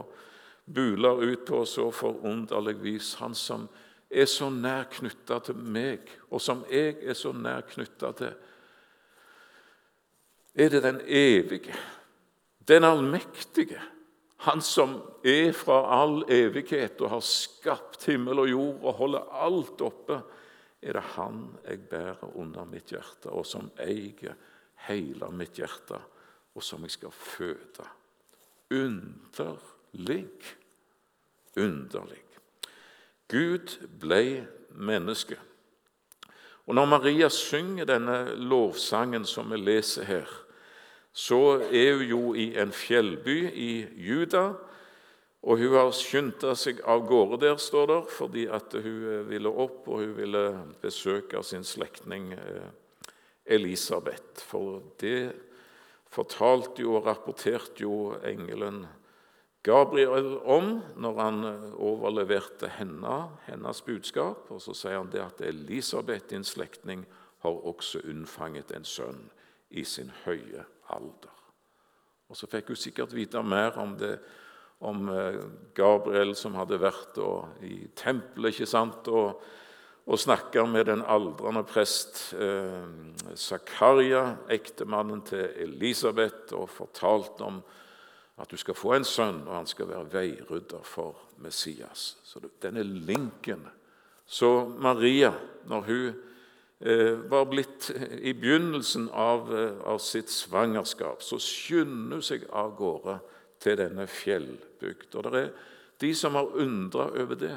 bule 0.65 1.09
ut 1.09 1.45
på 1.47 1.65
så 1.67 1.91
forunderlig 1.93 2.77
vis. 2.83 3.15
Han 3.21 3.35
som 3.35 3.69
er 4.11 4.29
så 4.31 4.51
nær 4.51 4.87
knytta 4.93 5.41
til 5.45 5.59
meg, 5.59 6.09
og 6.31 6.43
som 6.43 6.65
jeg 6.71 6.97
er 7.03 7.17
så 7.19 7.33
nær 7.35 7.67
knytta 7.69 8.13
til. 8.19 8.37
Er 10.55 10.71
det 10.71 10.83
den 10.85 11.01
evige, 11.07 11.75
den 12.69 12.85
allmektige, 12.87 13.81
han 14.45 14.61
som 14.63 14.99
er 15.25 15.53
fra 15.57 15.81
all 16.03 16.21
evighet 16.29 17.01
og 17.01 17.15
har 17.15 17.23
skapt 17.25 18.05
himmel 18.11 18.43
og 18.43 18.51
jord 18.51 18.83
og 18.83 18.99
holder 18.99 19.31
alt 19.47 19.85
oppe, 19.85 20.21
er 20.85 20.93
det 20.93 21.03
Han 21.17 21.57
jeg 21.65 21.81
bærer 21.89 22.37
under 22.37 22.65
mitt 22.69 22.93
hjerte, 22.93 23.31
og 23.33 23.47
som 23.47 23.71
eier 23.81 24.37
hele 24.85 25.31
mitt 25.33 25.57
hjerte, 25.57 25.97
og 26.55 26.63
som 26.63 26.83
jeg 26.85 26.91
skal 26.91 27.11
føde. 27.11 27.87
Underlig. 29.95 30.27
Underlig. 31.57 32.23
Gud 33.29 33.79
ble 34.01 34.47
menneske. 34.71 35.39
Og 36.67 36.75
Når 36.75 36.85
Maria 36.85 37.29
synger 37.29 37.85
denne 37.85 38.35
lovsangen 38.35 39.25
som 39.25 39.51
vi 39.53 39.57
leser 39.57 40.05
her, 40.05 40.31
så 41.13 41.61
er 41.71 41.97
hun 41.97 42.07
jo 42.09 42.35
i 42.35 42.55
en 42.59 42.73
fjellby 42.73 43.51
i 43.53 43.87
Juda. 43.97 44.55
Og 45.43 45.59
hun 45.61 45.77
har 45.77 45.93
skynda 45.93 46.55
seg 46.57 46.81
av 46.89 47.05
gårde 47.07 47.43
der, 47.45 47.57
står 47.61 47.87
det, 47.87 48.01
fordi 48.11 48.47
hun 48.49 49.09
eh, 49.13 49.29
ville 49.29 49.49
opp 49.49 49.89
og 49.89 50.01
hun 50.01 50.17
ville 50.17 50.45
besøke 50.81 51.43
sin 51.45 51.65
slektning 51.65 52.33
eh, 52.33 52.71
Elisabeth. 53.45 54.41
For 54.41 54.81
det 55.01 55.35
fortalte 56.09 56.83
jo 56.83 56.97
og 56.97 57.07
rapporterte 57.07 57.85
jo 57.85 58.15
engelen 58.25 58.87
Gabriel 59.65 60.37
om 60.45 60.83
når 61.01 61.21
han 61.21 61.45
eh, 61.49 61.69
overleverte 61.81 62.69
henne 62.77 63.15
hennes 63.47 63.81
budskap. 63.87 64.51
Og 64.53 64.61
så 64.61 64.77
sier 64.77 64.99
han 65.01 65.13
det 65.13 65.23
at 65.25 65.41
Elisabeth, 65.45 66.29
din 66.31 66.45
slektning, 66.45 67.07
har 67.45 67.65
også 67.69 68.03
unnfanget 68.09 68.73
en 68.73 68.85
sønn 68.89 69.27
i 69.71 69.85
sin 69.85 70.13
høye 70.25 70.65
alder. 70.93 71.33
Og 72.29 72.37
Så 72.37 72.49
fikk 72.49 72.73
hun 72.73 72.81
sikkert 72.81 73.13
vite 73.17 73.43
mer 73.45 73.77
om 73.81 73.97
det, 74.01 74.19
om 74.85 75.09
eh, 75.09 75.41
Gabriel 75.77 76.35
som 76.37 76.57
hadde 76.61 76.81
vært 76.81 77.21
i 77.65 77.87
tempelet 77.97 78.53
ikke 78.53 78.69
sant, 78.69 79.09
og, 79.09 79.41
og 80.05 80.21
snakka 80.21 80.67
med 80.69 80.91
den 80.91 81.05
aldrende 81.09 81.65
prest 81.65 82.35
eh, 82.37 82.85
Zakaria, 83.33 84.37
ektemannen 84.53 85.25
til 85.25 85.47
Elisabeth, 85.65 86.53
og 86.53 86.69
fortalte 86.69 87.49
om 87.49 87.63
at 88.39 88.51
du 88.51 88.57
skal 88.57 88.75
få 88.75 88.95
en 88.95 89.05
sønn, 89.05 89.43
og 89.47 89.57
han 89.57 89.67
skal 89.67 89.89
være 89.89 90.13
veirydder 90.13 90.83
for 90.83 91.17
Messias. 91.39 92.17
Så 92.25 92.41
denne 92.63 92.83
linken 92.83 93.69
Så 94.27 94.69
Maria, 94.81 95.33
når 95.69 95.81
hun 95.81 96.15
Eh, 96.87 97.19
var 97.31 97.45
blitt 97.45 97.91
i 98.21 98.35
begynnelsen 98.35 99.09
av, 99.11 99.59
eh, 99.59 99.87
av 99.89 99.99
sitt 99.99 100.29
svangerskap, 100.29 101.23
så 101.23 101.39
skynder 101.39 102.19
hun 102.19 102.23
seg 102.23 102.43
av 102.53 102.75
gårde 102.77 103.21
til 103.61 103.79
denne 103.79 104.05
fjellbygd. 104.07 105.15
Og 105.15 105.25
det 105.25 105.41
er 105.41 105.53
de 106.01 106.11
som 106.15 106.35
har 106.35 106.51
undra 106.61 107.07
over 107.09 107.35
det. 107.35 107.57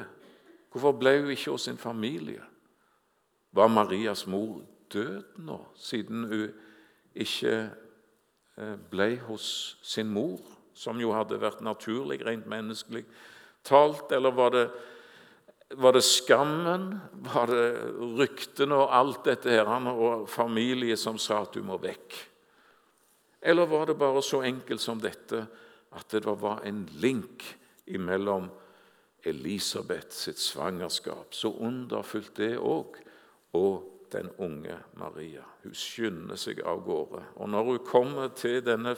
Hvorfor 0.72 0.96
ble 0.96 1.18
hun 1.20 1.30
ikke 1.30 1.50
hos 1.50 1.66
sin 1.68 1.76
familie? 1.76 2.40
Var 3.52 3.68
Marias 3.68 4.26
mor 4.26 4.62
død 4.92 5.22
nå, 5.44 5.58
siden 5.76 6.24
hun 6.24 6.48
ikke 7.14 7.70
eh, 8.56 8.76
ble 8.90 9.16
hos 9.28 9.78
sin 9.82 10.08
mor, 10.08 10.40
som 10.78 11.00
jo 11.02 11.12
hadde 11.16 11.40
vært 11.42 11.64
naturlig, 11.66 12.20
rent 12.26 12.46
menneskelig 12.50 13.04
talt? 13.66 14.12
Eller 14.14 14.34
var 14.34 14.54
det 14.54 14.68
var 15.76 15.92
det 15.92 16.00
skammen? 16.02 16.94
Var 17.12 17.50
det 17.52 17.64
ryktene 18.16 18.76
og 18.78 18.94
alt 18.94 19.26
dette 19.26 19.52
her, 19.52 19.68
og 19.68 20.28
familie 20.32 20.96
som 20.96 21.18
sa 21.20 21.42
at 21.44 21.52
du 21.52 21.60
må 21.60 21.76
vekk? 21.82 22.16
Eller 23.44 23.68
var 23.68 23.86
det 23.86 23.98
bare 24.00 24.22
så 24.24 24.40
enkelt 24.48 24.80
som 24.80 25.00
dette 25.00 25.44
at 25.92 26.08
det 26.10 26.24
var 26.24 26.64
en 26.64 26.86
link 27.00 27.44
imellom 27.86 28.48
Elisabeth 29.28 30.10
sitt 30.14 30.38
svangerskap, 30.38 31.34
så 31.34 31.52
underfullt 31.52 32.36
det 32.38 32.54
òg, 32.58 32.96
og 33.58 34.08
den 34.12 34.30
unge 34.38 34.76
Maria. 34.96 35.44
Hun 35.62 35.74
skynder 35.76 36.38
seg 36.40 36.62
av 36.64 36.80
gårde. 36.86 37.22
Og 37.36 37.48
når 37.50 37.64
hun 37.64 37.84
kommer 37.84 38.30
til 38.32 38.62
denne 38.64 38.94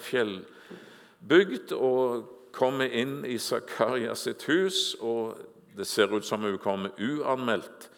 fjellbygd 1.20 1.72
og 1.72 2.28
kommer 2.52 2.90
inn 2.90 3.24
i 3.24 3.38
Zakaria 3.38 4.14
sitt 4.14 4.42
hus 4.48 4.96
og 5.00 5.38
det 5.76 5.86
ser 5.86 6.12
ut 6.12 6.24
som 6.24 6.42
hun 6.42 6.58
kommer 6.58 6.90
uanmeldt. 6.98 7.90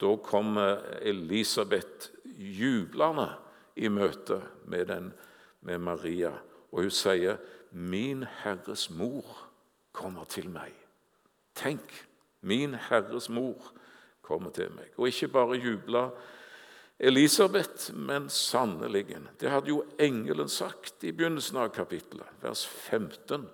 Da 0.00 0.16
kommer 0.16 0.82
Elisabeth 1.00 2.10
jublende 2.36 3.28
i 3.76 3.88
møte 3.88 4.40
med, 4.66 4.86
den, 4.86 5.12
med 5.60 5.78
Maria, 5.78 6.32
og 6.72 6.82
hun 6.82 6.90
sier, 6.90 7.36
'Min 7.72 8.24
Herres 8.42 8.90
mor 8.90 9.48
kommer 9.92 10.24
til 10.24 10.50
meg'. 10.50 10.76
Tenk, 11.54 12.06
min 12.40 12.74
Herres 12.74 13.28
mor 13.28 13.72
kommer 14.22 14.50
til 14.50 14.70
meg. 14.70 14.90
Og 14.96 15.06
ikke 15.06 15.28
bare 15.28 15.56
jubla 15.56 16.10
Elisabeth, 17.02 17.94
men 17.94 18.28
sannelig. 18.30 19.16
Det 19.38 19.50
hadde 19.50 19.72
jo 19.72 19.80
engelen 19.98 20.48
sagt 20.48 21.02
i 21.04 21.10
begynnelsen 21.10 21.58
av 21.58 21.72
kapittelet, 21.74 22.28
vers 22.40 22.62
15, 22.62 23.48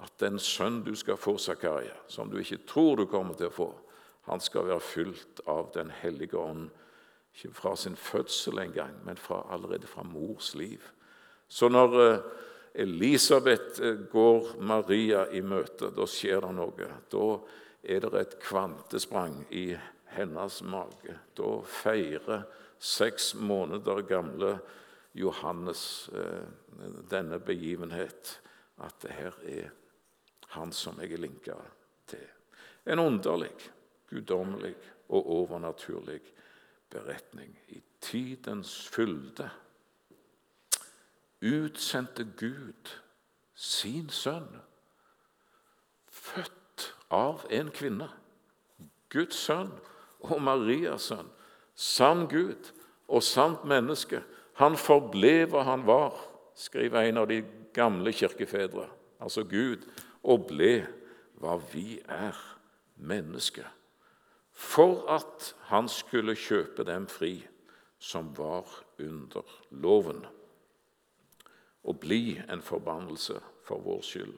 at 0.00 0.14
den 0.22 0.38
sønn 0.40 0.78
du 0.86 0.94
skal 0.96 1.18
få, 1.20 1.34
Zakaria, 1.36 1.92
som 2.08 2.30
du 2.32 2.38
ikke 2.40 2.62
tror 2.64 2.96
du 2.96 3.04
kommer 3.10 3.36
til 3.36 3.50
å 3.50 3.52
få, 3.52 3.66
han 4.30 4.40
skal 4.40 4.64
være 4.70 4.80
fylt 4.80 5.42
av 5.44 5.68
Den 5.74 5.90
hellige 5.92 6.40
ånd, 6.40 6.70
ikke 7.36 7.52
fra 7.52 7.74
sin 7.76 7.96
fødsel 8.00 8.62
engang, 8.62 8.96
men 9.04 9.20
fra, 9.20 9.42
allerede 9.52 9.86
fra 9.86 10.02
mors 10.06 10.54
liv. 10.56 10.80
Så 11.48 11.68
når 11.68 11.98
eh, 12.00 12.24
Elisabeth 12.86 13.82
eh, 13.82 14.00
går 14.08 14.54
Maria 14.64 15.26
i 15.36 15.42
møte, 15.44 15.92
da 15.92 16.08
skjer 16.08 16.40
det 16.46 16.54
noe. 16.56 16.88
Da 17.12 17.28
er 17.82 18.08
det 18.08 18.24
et 18.24 18.40
kvantesprang 18.40 19.42
i 19.50 19.74
hennes 20.16 20.62
mage. 20.64 21.18
Da 21.36 21.52
feirer 21.66 22.48
seks 22.80 23.34
måneder 23.34 24.00
gamle 24.08 24.58
Johannes 25.12 26.10
eh, 26.14 26.46
denne 27.10 27.40
begivenhet, 27.40 28.40
at 28.80 28.94
det 29.02 29.12
her 29.12 29.36
er 29.44 29.70
han 30.54 30.72
som 30.72 31.00
jeg 31.00 31.12
er 31.12 31.22
linka 31.22 31.56
til. 32.08 32.26
En 32.86 32.98
underlig, 32.98 33.52
guddommelig 34.10 34.74
og 35.08 35.26
overnaturlig 35.30 36.20
beretning. 36.90 37.52
I 37.68 37.82
tidens 38.00 38.88
fylde 38.88 39.50
utsendte 41.40 42.24
Gud 42.36 42.96
sin 43.54 44.08
sønn, 44.08 44.60
født 46.08 46.94
av 47.12 47.44
en 47.50 47.70
kvinne. 47.74 48.08
Guds 49.10 49.36
sønn 49.36 49.72
og 50.20 50.40
Marias 50.42 51.10
sønn. 51.10 51.28
Sann 51.80 52.26
Gud 52.28 52.72
og 53.08 53.24
sant 53.24 53.64
menneske. 53.64 54.20
Han 54.60 54.76
forble 54.76 55.46
hva 55.48 55.64
han 55.64 55.86
var, 55.88 56.18
skriver 56.54 57.08
en 57.08 57.22
av 57.22 57.28
de 57.30 57.40
gamle 57.72 58.12
kirkefedre. 58.12 58.84
Altså 59.20 59.46
Gud, 59.48 59.86
og 60.22 60.48
ble 60.50 60.84
hva 61.40 61.56
vi 61.72 62.00
er, 62.04 62.36
mennesker. 63.00 63.64
For 64.52 65.06
at 65.08 65.54
han 65.70 65.88
skulle 65.88 66.36
kjøpe 66.36 66.84
dem 66.84 67.06
fri 67.08 67.38
som 68.00 68.28
var 68.36 68.68
under 69.00 69.56
loven 69.70 70.20
og 71.88 72.00
bli 72.00 72.36
en 72.52 72.60
forbannelse 72.60 73.38
for 73.64 73.80
vår 73.80 74.02
skyld, 74.04 74.34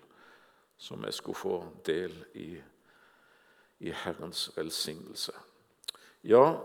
som 0.79 1.03
vi 1.03 1.11
skulle 1.13 1.39
få 1.39 1.57
del 1.87 2.15
i, 2.39 2.55
i 3.83 3.91
Herrens 3.91 4.51
velsignelse. 4.57 5.35
Ja, 6.23 6.63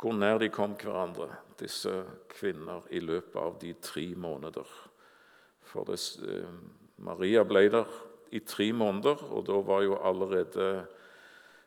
hvor 0.00 0.12
nær 0.12 0.38
de 0.38 0.48
kom 0.52 0.76
hverandre, 0.76 1.30
disse 1.60 2.02
kvinner, 2.28 2.84
i 2.90 3.00
løpet 3.00 3.36
av 3.40 3.56
de 3.60 3.72
tre 3.80 4.06
måneder. 4.16 4.66
For 5.64 5.84
det, 5.88 6.00
eh, 6.28 6.50
Maria 6.98 7.44
ble 7.44 7.68
der 7.70 7.86
i 8.32 8.40
tre 8.40 8.72
måneder, 8.72 9.32
og 9.32 9.46
da 9.46 9.60
var 9.60 9.82
jo 9.82 9.96
allerede 9.96 10.86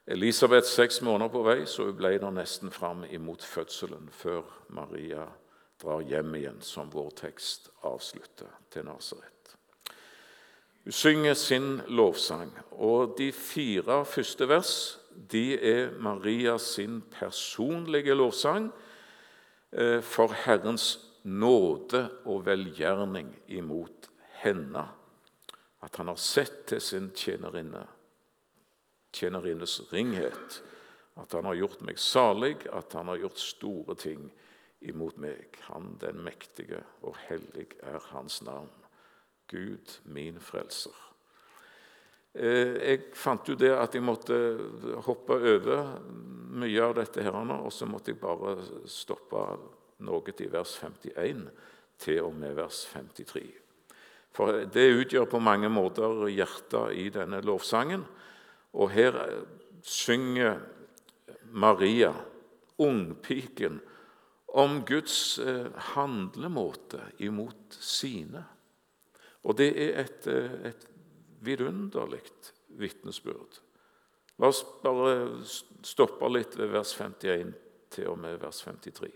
Elisabeth 0.08 0.68
seks 0.68 1.02
måneder 1.02 1.30
på 1.30 1.44
vei, 1.44 1.66
så 1.66 1.86
hun 1.86 1.98
ble 1.98 2.18
der 2.18 2.32
nesten 2.32 2.72
fram 2.72 3.04
imot 3.10 3.44
fødselen, 3.44 4.10
før 4.12 4.42
Maria 4.70 5.28
drar 5.82 6.02
hjem 6.02 6.36
igjen, 6.36 6.62
som 6.62 6.90
vår 6.92 7.10
tekst 7.16 7.70
avslutter, 7.84 8.50
til 8.72 8.86
Nasaret. 8.86 9.56
Hun 10.84 10.92
synger 10.92 11.34
sin 11.34 11.82
lovsang, 11.88 12.52
og 12.72 13.18
de 13.18 13.32
fire 13.32 14.06
første 14.06 14.48
vers 14.50 14.99
de 15.28 15.60
er 15.60 15.92
Maria 16.00 16.58
sin 16.58 17.02
personlige 17.12 18.16
lovsang 18.16 18.70
eh, 19.72 20.00
for 20.02 20.34
Herrens 20.46 21.00
nåde 21.24 22.06
og 22.26 22.46
velgjerning 22.46 23.34
imot 23.48 24.10
henne. 24.44 24.86
At 25.84 25.96
han 25.96 26.08
har 26.12 26.20
sett 26.20 26.66
til 26.72 26.82
sin 26.82 27.12
tjenerinne, 27.16 27.86
tjenerinnes 29.16 29.80
ringhet. 29.94 30.62
At 31.20 31.36
han 31.36 31.48
har 31.48 31.60
gjort 31.60 31.84
meg 31.84 32.00
salig, 32.00 32.56
at 32.72 32.94
han 32.96 33.12
har 33.12 33.20
gjort 33.20 33.40
store 33.40 33.96
ting 34.00 34.30
imot 34.80 35.20
meg. 35.20 35.60
Han 35.68 35.98
den 36.02 36.24
mektige 36.24 36.84
og 37.04 37.20
hellig 37.28 37.68
er 37.84 38.00
hans 38.14 38.42
navn. 38.44 38.72
Gud, 39.50 40.00
min 40.04 40.40
frelser. 40.40 40.96
Eh, 42.34 42.76
jeg 42.78 43.08
fant 43.18 43.48
jo 43.50 43.56
det 43.58 43.72
at 43.74 43.96
jeg 43.96 44.06
måtte 44.06 44.38
hoppe 45.08 45.38
over 45.40 45.96
mye 46.60 46.84
av 46.84 46.96
dette, 46.98 47.24
her, 47.26 47.34
og 47.34 47.72
så 47.74 47.88
måtte 47.90 48.14
jeg 48.14 48.22
bare 48.22 48.58
stoppe 48.90 49.44
noe 50.06 50.34
til 50.36 50.52
vers 50.54 50.76
51 50.82 51.48
til 52.00 52.22
og 52.24 52.36
med 52.38 52.56
vers 52.58 52.86
53. 52.94 53.44
For 54.36 54.66
det 54.72 54.88
utgjør 54.94 55.26
på 55.30 55.42
mange 55.42 55.70
måter 55.74 56.28
hjertet 56.30 56.96
i 56.96 57.10
denne 57.14 57.42
lovsangen. 57.44 58.06
Og 58.78 58.92
her 58.94 59.18
synger 59.82 60.62
Maria, 61.50 62.14
ungpiken, 62.78 63.80
om 64.48 64.80
Guds 64.86 65.40
eh, 65.40 65.68
handlemåte 65.94 67.02
imot 67.22 67.76
sine. 67.82 68.42
Og 69.46 69.58
det 69.60 69.70
er 69.78 70.00
et, 70.06 70.30
eh, 70.30 70.56
et 70.72 70.88
vidunderlig 71.46 72.24
vitnesbyrd. 72.80 73.60
La 74.40 74.52
oss 74.52 74.62
bare 74.84 75.42
stoppe 75.84 76.30
litt 76.32 76.56
ved 76.60 76.72
vers 76.74 76.94
51 76.96 77.56
til 77.92 78.12
og 78.12 78.20
med 78.22 78.40
vers 78.42 78.62
53. 78.64 79.10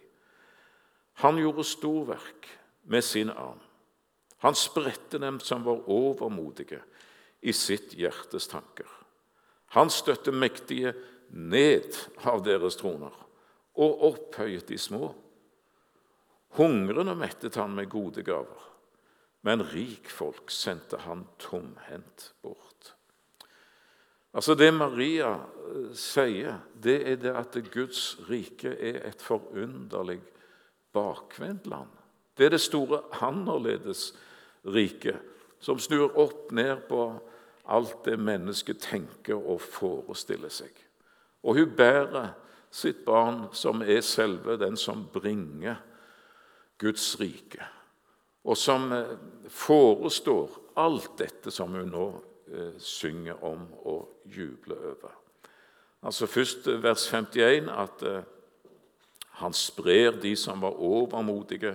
Han 1.23 1.37
gjorde 1.39 1.65
storverk 1.67 2.49
med 2.89 3.05
sin 3.05 3.29
arm. 3.29 3.61
Han 4.43 4.57
spredte 4.59 5.21
dem 5.21 5.39
som 5.39 5.63
var 5.63 5.85
overmodige 5.87 6.81
i 7.39 7.53
sitt 7.55 7.93
hjertes 7.95 8.49
tanker. 8.51 8.89
Han 9.77 9.89
støtte 9.89 10.33
mektige 10.35 10.91
ned 11.31 11.95
av 12.27 12.43
deres 12.45 12.75
troner 12.77 13.13
og 13.79 14.03
opphøyet 14.09 14.67
de 14.69 14.77
små. 14.77 15.13
Hungrende 16.59 17.15
mettet 17.17 17.57
han 17.57 17.73
med 17.73 17.89
gode 17.89 18.21
gaver, 18.25 18.67
men 19.43 19.63
rikfolk 19.73 20.51
sendte 20.51 21.01
han 21.03 21.25
tomhendt 21.39 22.31
bort. 22.41 22.93
Altså 24.33 24.55
Det 24.55 24.71
Maria 24.73 25.33
eh, 25.35 25.91
sier, 25.93 26.61
det 26.83 27.01
er 27.11 27.19
det 27.21 27.33
at 27.37 27.57
Guds 27.73 28.15
rike 28.29 28.71
er 28.73 29.03
et 29.09 29.21
forunderlig 29.21 30.21
bakvendt 30.93 31.67
land. 31.67 31.91
Det 32.37 32.45
er 32.45 32.55
det 32.55 32.61
store 32.61 33.03
annerledes 33.21 34.13
riket, 34.65 35.19
som 35.59 35.79
snur 35.79 36.17
opp 36.17 36.51
ned 36.51 36.87
på 36.89 37.05
alt 37.69 38.01
det 38.05 38.17
mennesket 38.19 38.81
tenker 38.81 39.37
og 39.37 39.61
forestiller 39.61 40.51
seg. 40.51 40.71
Og 41.43 41.59
hun 41.59 41.75
bærer 41.77 42.33
sitt 42.73 43.03
barn, 43.05 43.45
som 43.53 43.83
er 43.85 44.01
selve 44.01 44.57
den 44.57 44.77
som 44.79 45.05
bringer 45.13 45.77
Guds 46.81 47.19
rike, 47.19 47.61
og 48.43 48.57
som 48.59 48.91
eh, 48.91 49.15
forestår 49.51 50.59
alt 50.81 51.15
dette 51.19 51.51
som 51.53 51.75
hun 51.77 51.91
nå 51.93 52.07
eh, 52.51 52.73
synger 52.81 53.43
om 53.45 53.65
og 53.87 54.25
jubler 54.25 54.89
over. 54.93 55.13
Altså 56.03 56.27
Først 56.27 56.67
eh, 56.67 56.81
vers 56.83 57.07
51, 57.07 57.69
at 57.71 58.03
han 59.39 59.53
sprer 59.53 60.19
de 60.21 60.35
som 60.37 60.61
var 60.61 60.77
overmodige 60.77 61.73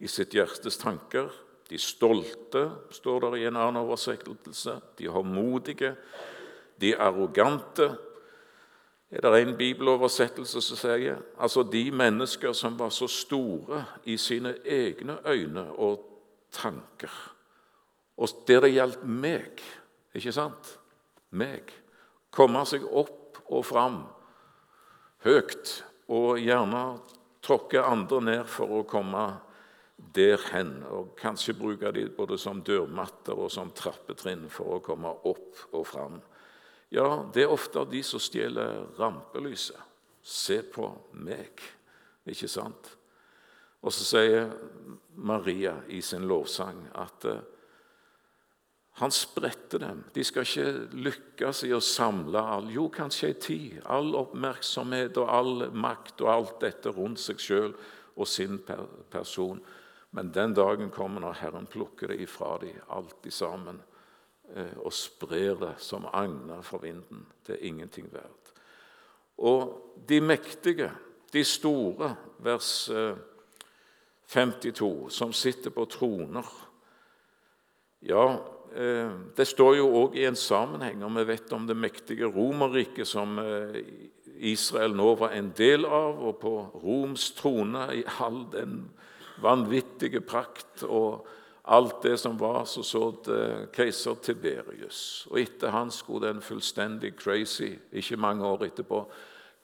i 0.00 0.08
sitt 0.08 0.34
hjertes 0.34 0.78
tanker. 0.80 1.28
De 1.68 1.78
stolte, 1.78 2.62
står 2.94 3.26
det 3.26 3.40
i 3.40 3.48
en 3.50 3.58
annen 3.58 3.82
oversettelse. 3.82 4.78
De 4.96 5.10
håndmodige, 5.12 5.92
de 6.80 6.94
arrogante, 6.96 7.90
er 9.10 9.22
det 9.22 9.42
en 9.42 9.56
bibeloversettelse 9.58 10.60
som 10.64 10.78
sier 10.80 11.20
altså 11.38 11.62
de 11.62 11.84
mennesker 11.94 12.52
som 12.56 12.78
var 12.78 12.90
så 12.90 13.06
store 13.10 13.84
i 14.04 14.16
sine 14.18 14.56
egne 14.64 15.20
øyne 15.26 15.68
og 15.78 16.02
tanker. 16.52 17.12
Og 18.16 18.28
der 18.48 18.64
det 18.64 18.72
gjaldt 18.74 19.04
meg, 19.04 19.62
ikke 20.14 20.32
sant? 20.32 20.78
Meg. 21.30 21.70
Komme 22.32 22.64
seg 22.66 22.84
opp 22.86 23.42
og 23.46 23.64
fram 23.68 24.00
høyt, 25.26 25.82
og 26.08 26.38
gjerne 26.38 26.82
tråkke 27.44 27.82
andre 27.82 28.20
ned 28.22 28.46
for 28.50 28.80
å 28.80 28.86
komme 28.88 29.24
der 30.16 30.40
hen. 30.52 30.78
Og 30.90 31.14
kanskje 31.18 31.56
bruke 31.58 31.92
de 31.94 32.06
både 32.16 32.38
som 32.40 32.62
dørmatter 32.64 33.36
og 33.36 33.50
som 33.52 33.72
trappetrinn 33.76 34.46
for 34.52 34.76
å 34.76 34.82
komme 34.84 35.12
opp 35.28 35.66
og 35.72 35.86
fram. 35.86 36.20
Ja, 36.94 37.26
det 37.34 37.42
er 37.44 37.52
ofte 37.52 37.82
de 37.90 38.02
som 38.06 38.22
stjeler 38.22 38.84
rampelyset. 38.98 39.78
Se 40.26 40.60
på 40.62 40.88
meg, 41.22 41.60
ikke 42.26 42.48
sant? 42.50 42.88
Og 43.86 43.94
så 43.94 44.06
sier 44.06 44.48
Maria 45.14 45.76
i 45.94 46.00
sin 46.02 46.26
lovsang 46.26 46.80
at 46.98 47.28
eh, 47.30 47.44
Han 48.96 49.12
spredte 49.12 49.76
dem. 49.76 49.98
De 50.14 50.22
skal 50.24 50.46
ikke 50.46 50.94
lykkes 51.04 51.66
i 51.68 51.72
å 51.76 51.82
samle 51.84 52.40
all 52.40 52.70
Jo, 52.72 52.86
kanskje 52.88 53.28
ei 53.28 53.34
tid. 53.36 53.74
All 53.84 54.14
oppmerksomhet 54.16 55.18
og 55.20 55.28
all 55.28 55.66
makt 55.68 56.24
og 56.24 56.30
alt 56.32 56.54
dette 56.62 56.94
rundt 56.96 57.20
seg 57.20 57.42
sjøl 57.44 57.74
og 58.16 58.24
sin 58.24 58.56
person. 59.12 59.60
Men 60.16 60.32
den 60.32 60.56
dagen 60.56 60.88
kommer 60.90 61.20
når 61.20 61.36
Herren 61.42 61.68
plukker 61.68 62.08
det 62.08 62.22
ifra 62.24 62.54
dem, 62.62 62.80
alt 62.88 63.28
sammen, 63.28 63.82
og 64.54 64.92
sprer 64.94 65.56
det 65.60 65.72
som 65.82 66.06
agner 66.12 66.62
for 66.64 66.78
vinden. 66.84 67.26
Det 67.46 67.56
er 67.56 67.66
ingenting 67.68 68.06
verdt. 68.12 68.52
Og 69.38 69.74
de 70.08 70.20
mektige, 70.20 70.90
de 71.32 71.44
store, 71.44 72.14
vers 72.38 72.90
52, 74.32 74.90
eh, 74.92 75.10
som 75.10 75.32
sitter 75.32 75.74
på 75.74 75.84
troner 75.84 76.46
Ja, 78.06 78.36
Eh, 78.76 79.10
det 79.36 79.46
står 79.48 79.78
jo 79.78 79.86
òg 80.02 80.18
i 80.18 80.26
en 80.28 80.36
sammenheng, 80.36 81.00
og 81.06 81.14
vi 81.16 81.24
vet 81.30 81.52
om 81.56 81.64
det 81.68 81.78
mektige 81.78 82.28
Romerriket 82.28 83.08
som 83.08 83.38
eh, 83.40 83.78
Israel 84.50 84.92
nå 84.96 85.14
var 85.16 85.32
en 85.32 85.48
del 85.56 85.86
av, 85.88 86.18
og 86.20 86.36
på 86.42 86.52
Roms 86.82 87.30
trone 87.38 87.86
i 87.96 88.02
all 88.20 88.42
den 88.52 88.82
vanvittige 89.40 90.20
prakt 90.20 90.84
og 90.84 91.24
alt 91.66 92.02
det 92.02 92.18
som 92.18 92.36
var, 92.38 92.64
så 92.64 93.00
det 93.26 93.72
keiser 93.74 94.14
Tiberius. 94.22 95.26
Og 95.30 95.40
etter 95.42 95.72
han 95.74 95.90
skulle 95.90 96.28
den 96.28 96.42
fullstendig 96.44 97.16
crazy, 97.18 97.72
ikke 97.90 98.18
mange 98.22 98.46
år 98.46 98.68
etterpå, 98.68 99.00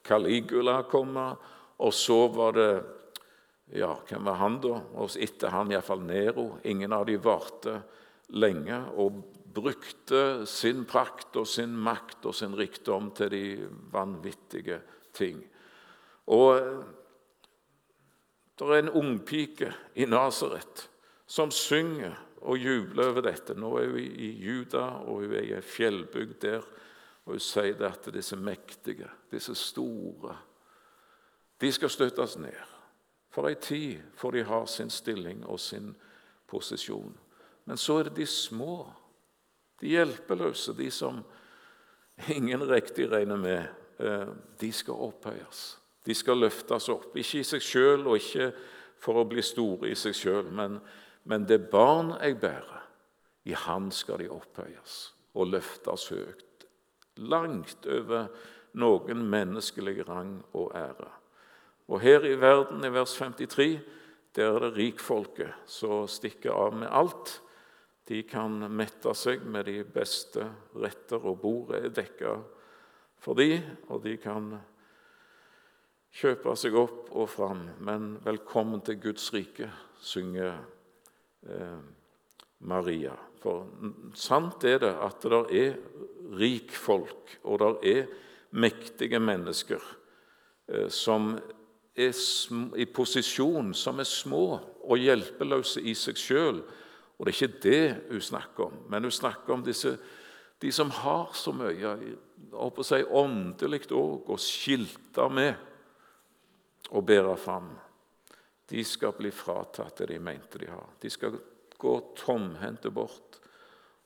Caligula 0.02 0.80
komme. 0.90 1.28
Og 1.78 1.94
så 1.94 2.26
var 2.34 2.58
det 2.58 2.72
Ja, 3.72 3.94
hvem 4.04 4.26
var 4.26 4.34
han, 4.36 4.58
da? 4.60 4.74
Og 5.00 5.14
etter 5.16 5.48
han 5.48 5.70
iallfall 5.72 6.02
Nero. 6.04 6.58
Ingen 6.68 6.92
av 6.92 7.06
de 7.08 7.14
varte 7.16 7.78
lenge 8.36 8.76
og 9.00 9.22
brukte 9.54 10.44
sin 10.44 10.82
prakt 10.84 11.38
og 11.40 11.46
sin 11.48 11.72
makt 11.72 12.26
og 12.28 12.36
sin 12.36 12.52
rikdom 12.58 13.08
til 13.16 13.30
de 13.32 13.44
vanvittige 13.94 14.82
ting. 15.16 15.40
Og 16.28 16.60
det 18.58 18.68
er 18.68 18.82
en 18.82 18.92
ungpike 18.92 19.72
i 19.96 20.04
Nasaret 20.04 20.90
som 21.32 21.50
synger 21.50 22.18
og 22.42 22.58
jubler 22.58 23.08
over 23.08 23.24
dette. 23.24 23.54
Nå 23.56 23.70
er 23.80 23.88
hun 23.88 24.00
i 24.00 24.30
Juda, 24.42 24.84
og 25.06 25.22
hun 25.22 25.32
er 25.32 25.46
i 25.46 25.54
ei 25.56 25.64
fjellbygd 25.64 26.34
der. 26.44 26.64
Og 27.24 27.36
hun 27.36 27.42
sier 27.42 27.76
det 27.78 27.88
at 27.88 28.08
disse 28.12 28.36
mektige, 28.36 29.08
disse 29.30 29.54
store, 29.56 30.36
de 31.62 31.70
skal 31.72 31.92
støttes 31.94 32.36
ned. 32.42 32.58
For 33.32 33.48
ei 33.48 33.56
tid 33.56 34.02
får 34.18 34.34
de 34.34 34.42
ha 34.44 34.64
sin 34.68 34.90
stilling 34.90 35.44
og 35.46 35.60
sin 35.60 35.94
posisjon. 36.50 37.14
Men 37.64 37.78
så 37.80 38.00
er 38.00 38.10
det 38.10 38.16
de 38.18 38.26
små, 38.26 38.82
de 39.80 39.94
hjelpeløse, 39.94 40.74
de 40.76 40.90
som 40.90 41.22
ingen 42.28 42.66
riktig 42.68 43.06
regner 43.12 43.40
med. 43.40 43.62
Eh, 44.02 44.34
de 44.60 44.72
skal 44.72 45.00
opphøyes. 45.06 45.62
De 46.04 46.14
skal 46.14 46.42
løftes 46.42 46.90
opp. 46.92 47.14
Ikke 47.16 47.40
i 47.40 47.46
seg 47.46 47.62
sjøl 47.62 48.04
og 48.04 48.18
ikke 48.18 48.50
for 49.00 49.22
å 49.22 49.24
bli 49.30 49.42
store 49.46 49.88
i 49.92 49.96
seg 49.98 50.18
sjøl, 50.18 50.50
men, 50.50 50.76
men 51.24 51.46
det 51.48 51.70
barn 51.70 52.14
jeg 52.20 52.40
bærer, 52.40 52.78
i 53.44 53.54
Han 53.58 53.90
skal 53.90 54.20
de 54.22 54.28
opphøyes 54.30 55.14
og 55.34 55.48
løftes 55.50 56.08
høyt. 56.12 56.66
Langt 57.16 57.86
over 57.90 58.28
noen 58.78 59.24
menneskelig 59.26 60.04
rang 60.08 60.36
og 60.54 60.70
ære. 60.78 61.08
Og 61.90 62.00
her 62.00 62.24
i 62.24 62.36
verden, 62.40 62.84
i 62.84 62.92
vers 62.92 63.14
53, 63.18 63.80
der 64.36 64.54
er 64.54 64.60
det 64.64 64.76
rikfolket 64.76 65.66
som 65.68 66.06
stikker 66.08 66.54
av 66.54 66.76
med 66.76 66.88
alt. 66.88 67.34
De 68.08 68.22
kan 68.26 68.54
mette 68.72 69.12
seg 69.18 69.42
med 69.44 69.66
de 69.68 69.82
beste 69.84 70.46
retter, 70.74 71.20
og 71.20 71.40
bordet 71.42 71.82
er 71.82 71.96
dekka 71.98 72.36
for 73.22 73.38
de, 73.38 73.60
og 73.88 74.02
de 74.06 74.16
kan 74.18 74.54
kjøpe 76.12 76.54
seg 76.58 76.74
opp 76.76 77.12
og 77.12 77.28
fram. 77.28 77.68
Men 77.78 78.18
'velkommen 78.24 78.80
til 78.80 79.00
Guds 79.00 79.34
rike', 79.34 79.70
synger 80.00 80.58
Maria. 82.62 83.16
For 83.42 83.66
sant 84.14 84.64
er 84.68 84.78
det 84.84 84.92
at 85.02 85.24
det 85.26 85.40
er 85.58 85.72
rikfolk, 86.38 87.38
og 87.44 87.58
det 87.62 87.96
er 87.96 88.12
mektige 88.52 89.18
mennesker 89.20 89.82
eh, 90.68 90.88
som 90.88 91.34
er 91.96 92.14
i 92.78 92.86
posisjon, 92.88 93.74
som 93.74 93.98
er 94.00 94.08
små 94.08 94.46
og 94.82 95.00
hjelpeløse 95.00 95.82
i 95.84 95.92
seg 95.98 96.20
sjøl 96.20 96.62
og 97.22 97.26
Det 97.26 97.34
er 97.34 97.46
ikke 97.46 97.62
det 97.62 98.02
hun 98.10 98.20
snakker 98.20 98.64
om, 98.64 98.72
men 98.90 99.04
hun 99.04 99.12
snakker 99.14 99.52
om 99.54 99.62
disse, 99.62 99.92
de 100.62 100.72
som 100.72 100.90
har 100.90 101.30
så 101.38 101.52
mye 101.54 101.92
å 102.50 102.82
si, 102.82 102.98
åndelig 102.98 103.84
òg, 103.94 104.26
å 104.26 104.38
skilte 104.42 105.28
med 105.30 105.54
og 106.90 107.06
bære 107.06 107.36
fram. 107.38 107.68
De 108.72 108.80
skal 108.88 109.12
bli 109.18 109.28
fratatt 109.34 109.98
det 110.00 110.06
de 110.14 110.18
mente 110.24 110.56
de 110.62 110.70
har. 110.72 110.86
De 111.00 111.10
skal 111.12 111.36
gå 111.76 111.92
tomhendte 112.16 112.88
bort. 112.90 113.36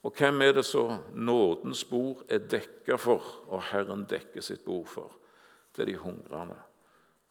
Og 0.03 0.15
hvem 0.19 0.43
er 0.43 0.57
det 0.57 0.65
så 0.67 0.99
nådens 1.15 1.85
bord 1.87 2.25
er 2.29 2.43
dekka 2.51 2.99
for, 2.99 3.23
og 3.47 3.63
Herren 3.71 4.03
dekker 4.11 4.43
sitt 4.43 4.65
bord 4.67 4.89
for? 4.91 5.15
Det 5.71 5.85
er 5.85 5.93
de 5.93 6.01
hungrende. 6.03 6.59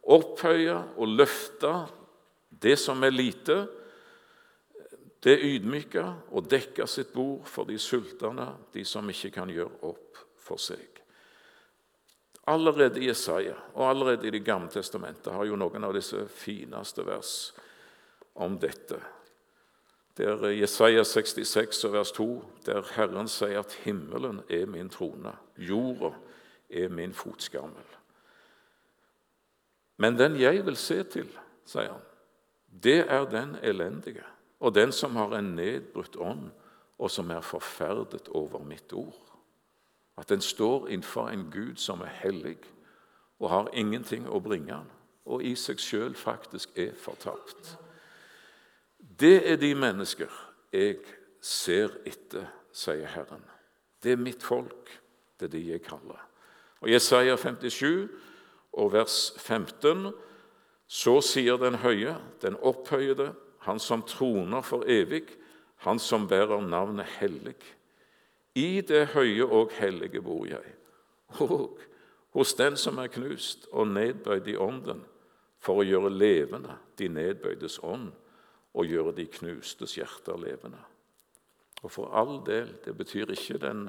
opphøye 0.08 0.82
og 0.96 1.08
løfte 1.08 1.86
det 2.62 2.78
som 2.78 3.02
er 3.04 3.10
lite, 3.10 3.68
det 5.24 5.34
ydmyke 5.42 6.04
og 6.30 6.46
dekke 6.50 6.86
sitt 6.86 7.10
bord 7.14 7.46
for 7.50 7.66
de 7.68 7.78
sultne, 7.82 8.52
de 8.74 8.84
som 8.86 9.08
ikke 9.10 9.32
kan 9.34 9.50
gjøre 9.50 9.80
opp 9.90 10.20
for 10.38 10.60
seg. 10.62 10.86
Allerede 12.48 13.02
i 13.02 13.10
Jesaja 13.10 13.56
og 13.74 13.88
allerede 13.90 14.28
i 14.28 14.30
Det 14.30 14.44
gamle 14.44 14.70
testamentet 14.72 15.32
har 15.34 15.44
jo 15.44 15.58
noen 15.58 15.84
av 15.84 15.92
disse 15.96 16.22
fineste 16.32 17.04
vers 17.04 17.52
om 18.38 18.56
dette. 18.58 19.00
Det 20.16 20.26
er 20.26 20.54
Jesaja 20.56 21.04
66, 21.04 21.84
vers 21.92 22.12
2, 22.16 22.28
der 22.66 22.86
Herren 22.96 23.28
sier 23.30 23.60
at 23.60 23.76
himmelen 23.84 24.40
er 24.50 24.66
min 24.66 24.88
trone, 24.90 25.34
jorda 25.54 26.14
er 26.70 26.88
min 26.88 27.12
fotskammel. 27.14 27.84
Men 29.98 30.16
den 30.18 30.38
jeg 30.40 30.64
vil 30.66 30.78
se 30.78 31.02
til, 31.10 31.28
sier 31.66 31.92
han, 31.92 32.02
det 32.68 33.04
er 33.10 33.28
den 33.30 33.56
elendige 33.62 34.24
og 34.60 34.74
den 34.74 34.92
som 34.92 35.16
har 35.16 35.36
en 35.36 35.54
nedbrutt 35.56 36.16
ånd, 36.16 36.50
og 36.98 37.10
som 37.10 37.30
er 37.30 37.44
forferdet 37.46 38.28
over 38.34 38.64
mitt 38.64 38.92
ord. 38.92 39.34
At 40.18 40.28
den 40.28 40.40
står 40.40 40.88
innenfor 40.88 41.28
en 41.30 41.50
Gud 41.52 41.76
som 41.76 42.00
er 42.00 42.14
hellig 42.24 42.58
og 43.38 43.50
har 43.50 43.68
ingenting 43.72 44.26
å 44.26 44.40
bringe 44.42 44.74
han, 44.74 44.88
og 45.28 45.44
i 45.46 45.54
seg 45.54 45.78
sjøl 45.78 46.16
faktisk 46.18 46.74
er 46.78 46.96
fortapt. 46.98 47.76
Det 48.98 49.46
er 49.46 49.60
de 49.60 49.70
mennesker 49.78 50.32
jeg 50.74 50.98
ser 51.40 51.94
etter, 52.08 52.48
sier 52.74 53.06
Herren. 53.06 53.44
Det 54.02 54.12
er 54.12 54.22
mitt 54.22 54.42
folk. 54.42 54.90
Det 55.38 55.46
er 55.46 55.54
de 55.54 55.62
jeg 55.68 55.82
kaller. 55.86 56.18
Og 56.82 56.90
Jesaja 56.90 57.36
57 57.38 58.08
og 58.78 58.92
vers 58.92 59.18
15. 59.38 60.10
Så 60.88 61.18
sier 61.22 61.58
den 61.60 61.78
høye, 61.82 62.16
den 62.42 62.56
opphøyede, 62.56 63.32
han 63.68 63.80
som 63.82 64.02
troner 64.08 64.64
for 64.64 64.88
evig, 64.88 65.26
han 65.84 66.00
som 66.00 66.26
bærer 66.28 66.64
navnet 66.64 67.06
hellig. 67.18 67.58
I 68.56 68.80
det 68.80 69.10
høye 69.12 69.44
og 69.44 69.74
hellige 69.76 70.22
bor 70.24 70.46
jeg, 70.48 70.74
og 71.44 71.78
hos 72.34 72.54
den 72.58 72.76
som 72.80 72.98
er 72.98 73.12
knust 73.12 73.68
og 73.70 73.90
nedbøyd 73.92 74.48
i 74.48 74.56
ånden, 74.58 75.04
for 75.60 75.80
å 75.80 75.86
gjøre 75.86 76.14
levende 76.14 76.76
de 76.98 77.08
nedbøydes 77.10 77.80
ånd 77.82 78.12
og 78.78 78.86
gjøre 78.86 79.14
de 79.16 79.26
knustes 79.38 79.96
hjerter 79.98 80.38
levende. 80.38 80.80
Og 81.82 81.90
for 81.92 82.14
all 82.14 82.38
del, 82.46 82.70
det 82.84 82.94
betyr 82.98 83.32
ikke 83.34 83.58
den 83.62 83.88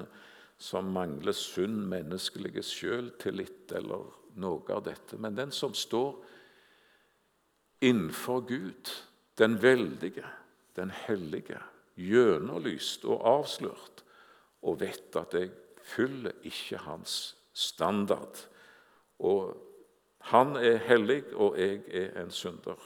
som 0.60 0.90
mangler 0.92 1.34
sunn 1.34 1.78
menneskelige 1.88 2.62
sjøltillit 2.66 3.72
eller 3.78 4.10
noe 4.40 4.74
av 4.74 4.84
dette, 4.86 5.18
men 5.18 5.38
den 5.38 5.54
som 5.54 5.74
står 5.74 6.18
innenfor 7.86 8.44
Gud, 8.50 8.90
den 9.40 9.56
veldige, 9.62 10.26
den 10.76 10.90
hellige, 10.90 11.58
gjennomlyst 11.96 13.04
og 13.08 13.24
avslørt, 13.28 14.04
og 14.62 14.80
vet 14.80 15.16
at 15.16 15.34
jeg 15.34 15.50
fyller 15.82 16.32
ikke 16.44 16.76
hans 16.84 17.36
standard. 17.52 18.46
Og 19.18 19.56
han 20.30 20.56
er 20.56 20.76
hellig, 20.76 21.24
og 21.34 21.58
jeg 21.58 21.80
er 21.88 22.22
en 22.22 22.30
synder. 22.30 22.80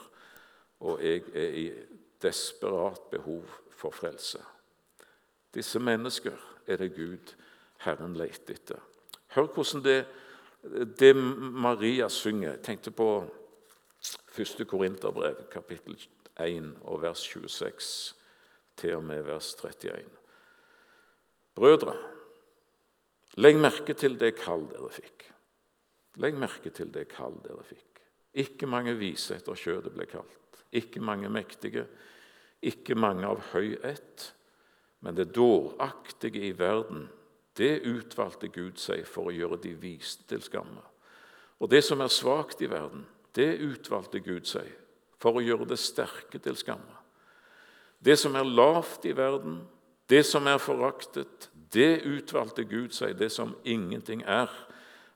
Og 0.79 1.03
jeg 1.03 1.23
er 1.33 1.59
i 1.59 1.65
desperat 2.23 2.99
behov 3.11 3.43
for 3.75 3.91
frelse. 3.91 4.39
Disse 5.53 5.79
mennesker 5.79 6.35
er 6.67 6.77
det 6.77 6.95
Gud, 6.95 7.35
Herren, 7.83 8.15
leter 8.15 8.55
etter. 8.55 8.79
Hør 9.35 9.51
hvordan 9.51 9.83
det, 9.83 10.05
det 10.99 11.15
Maria 11.15 12.07
synger. 12.09 12.49
Jeg 12.49 12.63
tenkte 12.63 12.91
på 12.91 13.09
1. 14.39 14.67
Korinterbrev, 14.67 15.35
kapittel 15.51 15.99
1, 16.39 16.75
og 16.83 17.01
vers 17.01 17.23
26 17.23 18.15
til 18.75 18.95
og 18.97 19.03
med 19.03 19.23
vers 19.23 19.53
31. 19.55 20.09
Brødre, 21.55 21.95
legg 23.39 23.59
merke 23.59 23.95
til 23.95 24.17
det 24.19 24.33
kall 24.39 24.65
dere 24.71 24.91
fikk. 24.91 25.29
Legg 26.19 26.39
merke 26.39 26.71
til 26.75 26.91
det 26.91 27.07
kall 27.11 27.37
dere 27.43 27.63
fikk. 27.63 28.01
Ikke 28.35 28.67
mange 28.67 28.95
vise 28.99 29.37
etter 29.37 29.55
kjødet 29.55 29.93
ble 29.95 30.07
kalt, 30.11 30.63
ikke 30.75 30.99
mange 30.99 31.29
mektige, 31.31 31.85
ikke 32.59 32.97
mange 32.99 33.27
av 33.27 33.39
høy 33.53 33.77
ett, 33.83 34.31
men 34.99 35.15
det 35.15 35.31
dåraktige 35.35 36.43
i 36.49 36.51
verden, 36.57 37.07
det 37.55 37.85
utvalgte 37.87 38.49
Gud 38.51 38.79
seg 38.81 39.05
for 39.07 39.29
å 39.29 39.35
gjøre 39.35 39.61
de 39.63 39.71
viste 39.79 40.27
til 40.27 40.43
skamme. 40.43 40.81
Og 41.63 41.71
det 41.71 41.85
som 41.87 42.01
er 42.03 42.11
svakt 42.11 42.59
i 42.65 42.67
verden, 42.67 43.05
det 43.35 43.53
utvalgte 43.63 44.19
Gud 44.19 44.49
seg 44.49 44.67
for 45.21 45.37
å 45.37 45.43
gjøre 45.43 45.67
det 45.69 45.79
sterke 45.81 46.39
til 46.41 46.57
skamme. 46.59 47.01
Det 48.05 48.17
som 48.19 48.35
er 48.35 48.45
lavt 48.45 49.05
i 49.05 49.15
verden, 49.17 49.61
det 50.09 50.23
som 50.25 50.47
er 50.47 50.61
foraktet, 50.61 51.49
det 51.73 52.03
utvalgte 52.05 52.63
Gud 52.69 52.93
seg, 52.93 53.17
det 53.17 53.31
som 53.33 53.55
ingenting 53.65 54.21
er, 54.21 54.51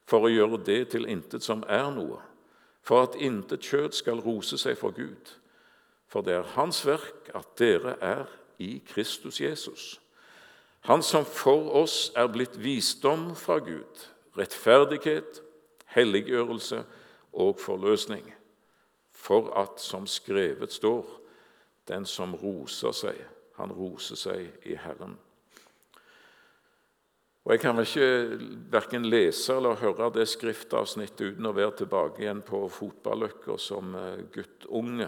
for 0.09 0.25
å 0.25 0.31
gjøre 0.31 0.57
det 0.65 0.79
til 0.95 1.05
intet 1.05 1.45
som 1.45 1.62
er 1.69 1.91
noe, 1.93 2.17
for 2.81 3.05
at 3.05 3.17
intet 3.21 3.62
kjød 3.62 3.93
skal 3.93 4.23
rose 4.25 4.57
seg 4.57 4.79
for 4.79 4.95
Gud. 4.95 5.35
For 6.09 6.25
det 6.25 6.39
er 6.39 6.53
Hans 6.55 6.81
verk 6.88 7.29
at 7.38 7.51
dere 7.62 7.93
er 8.01 8.25
i 8.57 8.79
Kristus 8.89 9.38
Jesus. 9.41 9.99
Han 10.89 11.03
som 11.05 11.27
for 11.27 11.69
oss 11.77 12.09
er 12.17 12.31
blitt 12.31 12.57
visdom 12.57 13.35
fra 13.38 13.59
Gud, 13.62 14.07
rettferdighet, 14.39 15.43
helliggjørelse 15.93 16.81
og 17.38 17.59
forløsning, 17.62 18.25
for 19.19 19.51
at, 19.60 19.82
som 19.84 20.08
skrevet 20.08 20.71
står, 20.71 21.08
den 21.89 22.05
som 22.08 22.36
roser 22.39 22.93
seg, 22.95 23.17
han 23.60 23.73
roser 23.75 24.19
seg 24.19 24.67
i 24.69 24.77
Herren. 24.79 25.17
Og 27.47 27.55
Jeg 27.55 27.63
kan 27.63 27.77
vel 27.79 27.88
ikke 27.88 28.39
verken 28.69 29.08
lese 29.10 29.55
eller 29.58 29.79
høre 29.79 30.12
det 30.13 30.27
skriftavsnittet 30.29 31.34
uten 31.34 31.49
å 31.49 31.55
være 31.55 31.79
tilbake 31.79 32.21
igjen 32.21 32.43
på 32.45 32.62
fotballøkka 32.69 33.55
som 33.58 33.95
eh, 33.97 34.21
guttunge, 34.36 35.08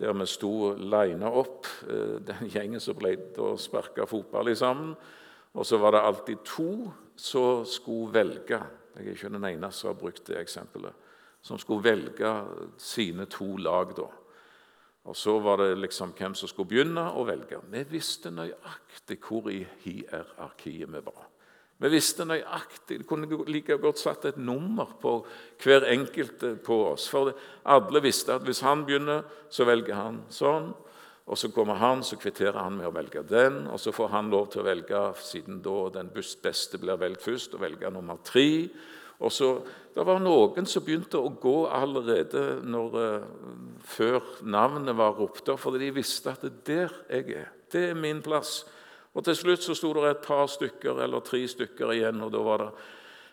der 0.00 0.14
vi 0.16 0.28
sto 0.30 0.72
lina 0.78 1.28
opp, 1.28 1.68
eh, 1.84 2.16
den 2.24 2.48
gjengen 2.48 2.80
som 2.80 2.96
pleide 2.96 3.44
å 3.44 3.58
sparke 3.60 4.08
fotball 4.08 4.48
i 4.48 4.56
sammen. 4.56 4.94
Og 5.52 5.66
så 5.66 5.76
var 5.82 5.92
det 5.92 6.04
alltid 6.06 6.42
to 6.48 6.70
som 7.18 7.66
skulle 7.68 8.14
velge. 8.14 8.62
Jeg 8.96 9.04
er 9.04 9.18
ikke 9.18 9.34
den 9.34 9.48
eneste 9.50 9.82
som 9.82 9.92
har 9.92 10.00
brukt 10.00 10.24
det 10.30 10.38
eksempelet. 10.40 11.09
Som 11.42 11.58
skulle 11.58 11.84
velge 11.84 12.32
sine 12.78 13.26
to 13.26 13.56
lag. 13.56 13.96
da. 13.96 14.08
Og 15.04 15.16
Så 15.16 15.38
var 15.40 15.56
det 15.56 15.78
liksom 15.78 16.12
hvem 16.12 16.34
som 16.34 16.48
skulle 16.48 16.68
begynne 16.68 17.06
å 17.16 17.24
velge. 17.24 17.60
Vi 17.70 17.84
visste 17.88 18.30
nøyaktig 18.30 19.18
hvor 19.24 19.48
i 19.50 19.66
hierarkiet 19.84 20.88
vi 20.92 21.00
var. 21.04 21.26
Vi 21.80 21.88
visste 21.88 22.26
nøyaktig, 22.28 22.98
Det 22.98 23.06
kunne 23.08 23.44
like 23.46 23.78
godt 23.78 23.98
satt 23.98 24.24
et 24.24 24.36
nummer 24.36 24.86
på 25.00 25.24
hver 25.64 25.86
enkelt 25.88 26.62
på 26.62 26.92
oss. 26.92 27.08
For 27.08 27.32
alle 27.64 28.02
visste 28.02 28.34
at 28.34 28.42
hvis 28.42 28.60
han 28.60 28.84
begynner, 28.84 29.24
så 29.48 29.64
velger 29.64 29.94
han 29.94 30.22
sånn. 30.28 30.74
Og 31.26 31.38
Så 31.38 31.48
kommer 31.48 31.74
han, 31.74 32.02
så 32.02 32.16
kvitterer 32.16 32.58
han 32.58 32.76
med 32.76 32.86
å 32.86 32.92
velge 32.92 33.22
den. 33.22 33.66
Og 33.68 33.80
så 33.80 33.92
får 33.92 34.08
han 34.08 34.30
lov 34.30 34.50
til 34.50 34.60
å 34.60 34.64
velge, 34.64 35.14
siden 35.22 35.62
da 35.62 35.88
den 35.94 36.10
beste 36.10 36.78
blir 36.78 36.98
valgt 36.98 37.22
først, 37.22 37.54
å 37.54 37.60
velge 37.62 37.90
nummer 37.90 38.18
tre. 38.24 38.68
Og 39.20 39.32
så, 39.32 39.60
Det 39.94 40.06
var 40.06 40.20
noen 40.22 40.66
som 40.70 40.84
begynte 40.86 41.18
å 41.18 41.32
gå 41.34 41.66
allerede 41.66 42.60
når, 42.62 42.92
uh, 42.94 43.80
før 43.82 44.22
navnet 44.46 44.94
var 44.96 45.16
ropt 45.18 45.48
opp, 45.50 45.58
fordi 45.60 45.80
de 45.82 45.96
visste 45.96 46.30
at 46.30 46.44
det 46.46 46.52
er 46.52 46.60
der 46.64 46.94
jeg 47.10 47.34
er. 47.40 47.48
Det 47.70 47.82
er 47.90 47.98
min 47.98 48.22
plass. 48.22 48.64
Og 49.14 49.24
Til 49.24 49.36
slutt 49.36 49.66
så 49.66 49.74
sto 49.74 49.92
det 49.92 50.04
et 50.06 50.22
par 50.22 50.46
stykker 50.46 51.02
eller 51.02 51.20
tre 51.26 51.42
stykker 51.48 51.92
igjen, 51.92 52.22
og 52.22 52.30
da 52.32 52.42
var 52.46 52.62
det 52.62 52.70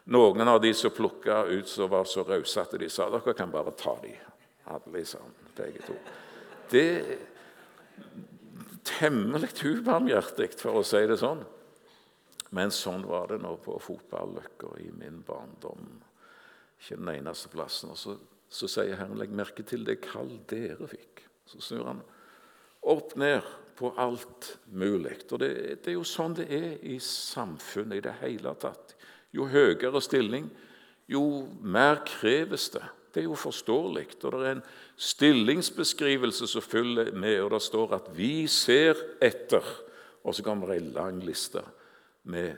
noen 0.09 0.47
av 0.47 0.61
de 0.61 0.73
som 0.73 0.91
plukka 0.91 1.43
ut, 1.45 1.67
som 1.69 1.89
var 1.91 2.07
så 2.09 2.23
rause 2.25 2.61
at 2.61 2.73
de 2.79 2.89
sa 2.89 3.09
dere 3.13 3.35
kan 3.37 3.51
bare 3.51 3.75
ta 3.77 3.93
de, 4.01 4.15
alle 4.73 5.05
sammen, 5.05 5.35
begge 5.55 5.83
to. 5.85 5.93
Det 6.71 6.87
er 6.97 7.17
temmelig 8.87 9.51
ubarmhjertig, 9.61 10.55
for 10.57 10.79
å 10.79 10.85
si 10.87 11.03
det 11.07 11.19
sånn. 11.21 11.43
Men 12.55 12.71
sånn 12.71 13.03
var 13.07 13.31
det 13.31 13.41
nå 13.43 13.55
på 13.63 13.75
fotballøkka 13.83 14.77
i 14.83 14.89
min 14.95 15.19
barndom. 15.27 15.97
Ikke 16.79 16.99
den 16.99 17.13
eneste 17.17 17.51
plassen. 17.51 17.91
Og 17.91 17.99
så, 17.99 18.15
så 18.49 18.69
sier 18.71 18.95
Herren, 18.95 19.17
legg 19.19 19.33
merke 19.35 19.65
til 19.67 19.83
det 19.87 19.99
kall 20.05 20.31
dere 20.49 20.87
fikk. 20.87 21.25
Så 21.47 21.61
snur 21.63 21.87
han 21.89 22.03
opp 22.87 23.15
ned 23.19 23.43
på 23.77 23.91
alt 23.99 24.53
mulig. 24.71 25.19
Og 25.31 25.41
det, 25.43 25.51
det, 25.83 25.91
er 25.91 25.97
jo 25.97 26.05
sånn 26.07 26.37
det 26.37 26.47
er 26.53 26.69
i 26.87 26.97
samfunnet 27.03 27.99
i 27.99 28.05
det 28.07 28.15
hele 28.21 28.53
tatt. 28.59 28.95
Jo 29.35 29.49
høyere 29.51 30.01
stilling, 30.01 30.47
jo 31.11 31.23
mer 31.61 32.01
kreves 32.07 32.69
det. 32.73 32.85
Det 33.11 33.23
er 33.23 33.27
jo 33.27 33.37
forståelig. 33.39 34.05
Og 34.21 34.33
det 34.33 34.39
er 34.39 34.55
en 34.55 34.65
stillingsbeskrivelse 35.01 36.47
som 36.47 36.63
følger 36.63 37.11
med, 37.17 37.41
og 37.43 37.51
det 37.55 37.61
står 37.65 37.95
at 37.95 38.07
'vi 38.15 38.47
ser 38.47 38.95
etter'. 39.21 39.83
Og 40.23 40.35
så 40.35 40.43
kommer 40.43 40.67
det 40.67 40.81
ei 40.81 40.91
lang 40.93 41.19
liste 41.23 41.63
med 42.27 42.55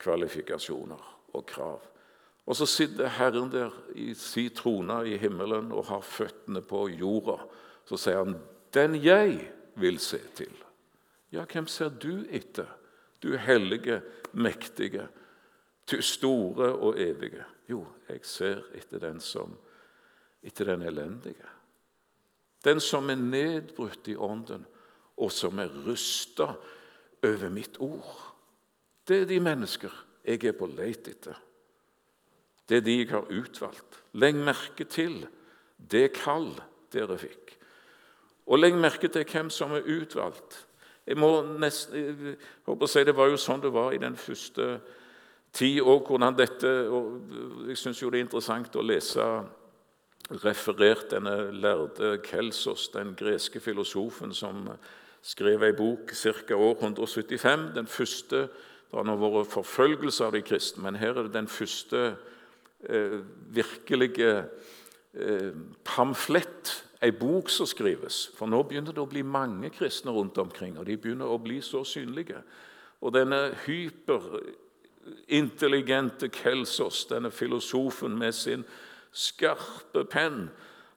kvalifikasjoner 0.00 1.06
og 1.36 1.46
krav. 1.46 1.80
Og 2.46 2.56
så 2.56 2.66
sitter 2.66 3.12
Herren 3.14 3.52
der 3.52 3.74
i 3.94 4.14
si 4.18 4.48
trone 4.48 5.02
i 5.06 5.18
himmelen 5.20 5.70
og 5.72 5.86
har 5.86 6.00
føttene 6.02 6.62
på 6.66 6.88
jorda. 6.88 7.36
Så 7.84 7.96
sier 7.96 8.24
han, 8.24 8.40
'Den 8.72 8.94
jeg 9.04 9.52
vil 9.76 9.98
se 9.98 10.18
til'. 10.18 10.64
Ja, 11.32 11.44
hvem 11.44 11.66
ser 11.66 11.88
du 11.88 12.24
etter? 12.30 12.66
Du 13.22 13.36
hellige, 13.36 14.02
mektige, 14.32 15.08
store 16.00 16.72
og 16.72 17.00
evige. 17.00 17.44
Jo, 17.68 17.86
jeg 18.08 18.20
ser 18.22 18.62
etter 18.74 18.98
den 18.98 19.20
som 19.20 19.58
etter 20.42 20.64
den 20.64 20.82
elendige. 20.82 21.46
Den 22.64 22.80
som 22.80 23.10
er 23.10 23.14
nedbrutt 23.14 24.08
i 24.08 24.16
ånden, 24.16 24.66
og 25.16 25.32
som 25.32 25.58
er 25.58 25.68
rusta 25.86 26.54
over 27.24 27.48
mitt 27.48 27.76
ord. 27.80 28.29
Det 29.10 29.24
er 29.24 29.26
de 29.26 29.40
mennesker 29.42 29.94
jeg 30.22 30.44
er 30.46 30.54
på 30.54 30.68
leit 30.70 31.08
etter. 31.10 31.34
Det 32.68 32.76
er 32.78 32.84
de 32.86 32.96
jeg 33.00 33.08
har 33.10 33.26
utvalgt. 33.34 33.96
Legg 34.14 34.36
merke 34.38 34.84
til 34.86 35.24
det 35.90 36.12
kall 36.14 36.52
dere 36.94 37.16
fikk. 37.18 37.56
Og 38.46 38.60
legg 38.60 38.76
merke 38.78 39.10
til 39.10 39.26
hvem 39.26 39.50
som 39.50 39.74
er 39.74 39.88
utvalgt. 39.90 40.60
Jeg 41.06 41.18
må 41.18 41.32
nesten, 41.42 41.96
jeg 41.96 42.36
håper 42.68 42.86
å 42.86 42.90
si 42.90 43.02
Det 43.02 43.16
var 43.16 43.32
jo 43.32 43.40
sånn 43.40 43.64
det 43.64 43.72
var 43.74 43.90
i 43.96 43.98
den 43.98 44.14
første 44.14 44.68
tid 45.50 45.80
òg, 45.82 46.06
hvordan 46.06 46.36
dette 46.38 46.70
og 46.86 47.66
Jeg 47.66 47.78
syns 47.80 47.98
det 47.98 48.14
er 48.14 48.22
interessant 48.22 48.76
å 48.76 48.86
lese 48.86 49.26
referert 50.44 51.10
denne 51.10 51.50
lærde 51.50 52.20
Kelsos, 52.22 52.92
den 52.94 53.16
greske 53.18 53.58
filosofen 53.58 54.30
som 54.34 54.68
skrev 55.22 55.64
ei 55.66 55.72
bok 55.74 56.12
ca. 56.14 56.54
år 56.54 56.76
175. 56.78 57.72
Den 57.74 57.86
første 57.86 58.48
det 58.90 58.98
har 58.98 59.04
nå 59.06 59.14
vært 59.22 59.52
forfølgelse 59.52 60.24
av 60.26 60.32
de 60.34 60.40
kristne, 60.42 60.82
men 60.82 60.96
her 60.98 61.14
er 61.14 61.22
det 61.28 61.36
den 61.36 61.46
første 61.50 62.16
eh, 62.82 63.20
virkelige 63.54 64.32
eh, 65.14 65.52
pamflett, 65.86 66.84
ei 67.00 67.10
bok 67.16 67.48
som 67.54 67.66
skrives. 67.70 68.34
For 68.36 68.46
nå 68.50 68.62
begynner 68.66 68.92
det 68.92 69.00
å 69.00 69.08
bli 69.08 69.22
mange 69.22 69.70
kristne 69.72 70.10
rundt 70.12 70.38
omkring, 70.42 70.78
og 70.78 70.86
de 70.88 70.96
begynner 70.98 71.26
å 71.30 71.38
bli 71.40 71.60
så 71.64 71.84
synlige. 71.86 72.42
Og 73.00 73.14
denne 73.14 73.54
hyperintelligente 73.62 76.28
Kelsos, 76.34 77.06
denne 77.08 77.30
filosofen 77.30 78.18
med 78.18 78.34
sin 78.36 78.64
skarpe 79.16 80.04
penn, 80.10 80.50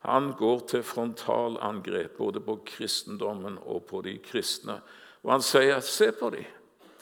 han 0.04 0.34
går 0.36 0.60
til 0.68 0.84
frontalangrep 0.84 2.18
både 2.18 2.40
på 2.44 2.58
kristendommen 2.68 3.56
og 3.62 3.86
på 3.88 4.02
de 4.04 4.18
kristne. 4.20 4.82
Og 5.24 5.32
han 5.32 5.42
sier, 5.42 5.80
'Se 5.80 6.12
på 6.12 6.30
dem. 6.30 6.44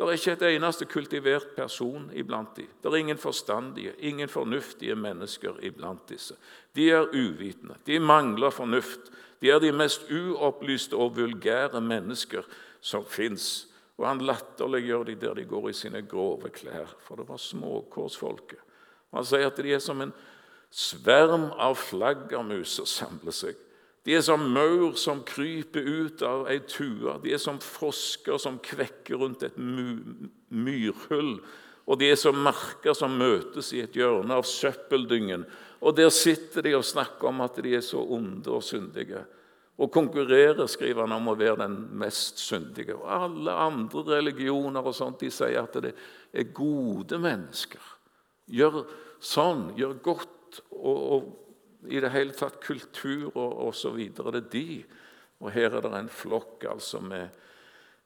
Det 0.02 0.08
er 0.08 0.18
ikke 0.18 0.34
et 0.34 0.56
eneste 0.56 0.86
kultivert 0.90 1.52
person 1.54 2.08
iblant 2.18 2.56
dem. 2.58 2.70
Det 2.82 2.90
er 2.90 2.96
ingen 2.98 3.20
forstandige, 3.22 3.94
ingen 4.00 4.30
fornuftige 4.30 4.96
mennesker 4.98 5.60
iblant 5.62 6.10
disse. 6.10 6.34
De 6.76 6.88
er 6.90 7.06
uvitende, 7.14 7.76
de 7.86 8.00
mangler 8.00 8.50
fornuft. 8.50 9.12
De 9.42 9.52
er 9.54 9.60
de 9.62 9.70
mest 9.72 10.10
uopplyste 10.10 10.98
og 10.98 11.14
vulgære 11.20 11.82
mennesker 11.82 12.50
som 12.82 13.06
fins. 13.06 13.68
Og 14.02 14.08
han 14.08 14.26
latterliggjør 14.26 15.04
de 15.04 15.16
der 15.22 15.38
de 15.38 15.46
går 15.46 15.70
i 15.70 15.78
sine 15.78 16.02
grove 16.02 16.50
klær, 16.50 16.90
for 17.06 17.22
det 17.22 17.30
var 17.30 17.38
småkårsfolket. 17.38 18.58
Han 19.14 19.26
sier 19.26 19.52
at 19.52 19.62
de 19.62 19.76
er 19.76 19.84
som 19.86 20.02
en 20.02 20.16
sverm 20.74 21.52
av 21.62 21.78
flaggermus 21.78 22.74
som 22.80 22.90
samler 22.90 23.38
seg. 23.38 23.54
De 24.06 24.16
er 24.18 24.24
som 24.26 24.42
maur 24.54 24.96
som 24.98 25.22
kryper 25.26 25.86
ut 25.86 26.22
av 26.26 26.48
ei 26.50 26.60
tue. 26.66 27.14
De 27.22 27.34
er 27.36 27.42
som 27.42 27.60
frosker 27.62 28.40
som 28.42 28.58
kvekker 28.64 29.22
rundt 29.22 29.46
et 29.46 29.60
myrhull. 29.62 31.36
Og 31.86 32.00
de 32.02 32.10
er 32.10 32.18
som 32.18 32.40
marker 32.42 32.96
som 32.98 33.14
møtes 33.18 33.70
i 33.76 33.84
et 33.84 33.98
hjørne 33.98 34.34
av 34.34 34.48
søppeldyngen. 34.50 35.46
Og 35.82 35.96
der 35.98 36.10
sitter 36.14 36.66
de 36.66 36.74
og 36.78 36.88
snakker 36.88 37.30
om 37.30 37.44
at 37.46 37.62
de 37.62 37.76
er 37.78 37.86
så 37.86 38.02
onde 38.02 38.50
og 38.54 38.66
syndige. 38.66 39.22
Og 39.82 39.90
konkurrerer, 39.94 40.68
skriver 40.70 41.06
han, 41.06 41.16
om 41.16 41.32
å 41.32 41.38
være 41.38 41.64
den 41.64 41.78
mest 42.02 42.42
syndige. 42.42 42.98
Og 42.98 43.06
alle 43.10 43.54
andre 43.54 44.04
religioner 44.18 44.86
og 44.86 44.98
sånt, 44.98 45.22
de 45.22 45.30
sier 45.34 45.62
at 45.62 45.78
det 45.82 45.94
er 46.34 46.54
gode 46.54 47.18
mennesker. 47.22 47.82
Gjør 48.52 48.84
sånn, 49.22 49.72
gjør 49.78 49.98
godt. 50.06 50.62
og, 50.76 50.98
og 51.16 51.41
i 51.90 52.02
det 52.04 52.12
hele 52.14 52.36
tatt 52.38 52.60
kultur 52.64 53.32
og 53.32 53.68
osv. 53.70 53.98
Det 54.14 54.26
er 54.34 54.42
de. 54.54 54.84
Og 55.42 55.52
her 55.56 55.74
er 55.74 55.86
det 55.86 55.94
en 55.98 56.12
flokk 56.14 56.68
altså 56.70 57.02
med, 57.02 57.30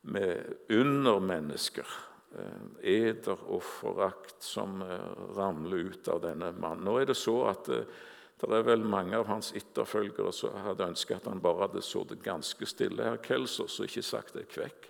med 0.08 0.70
undermennesker. 0.72 1.90
Eh, 2.36 2.90
eder 2.92 3.40
og 3.48 3.62
forakt 3.64 4.44
som 4.44 4.82
eh, 4.84 5.12
ramler 5.38 5.92
ut 5.92 6.08
av 6.12 6.20
denne 6.24 6.52
mannen. 6.60 6.84
Nå 6.84 6.98
er 7.00 7.08
det 7.08 7.16
så 7.16 7.38
at 7.48 7.70
eh, 7.72 7.86
det 8.42 8.58
er 8.58 8.66
vel 8.68 8.84
mange 8.84 9.16
av 9.16 9.30
hans 9.30 9.54
etterfølgere 9.56 10.34
som 10.36 10.58
hadde 10.66 10.90
ønsket 10.90 11.22
at 11.22 11.30
han 11.32 11.40
bare 11.44 11.70
hadde 11.70 11.84
sittet 11.86 12.24
ganske 12.26 12.68
stille 12.68 13.08
her 13.08 13.22
Kelsos 13.24 13.80
og 13.80 13.88
ikke 13.88 14.04
sagt 14.04 14.36
et 14.36 14.52
kvekk. 14.52 14.90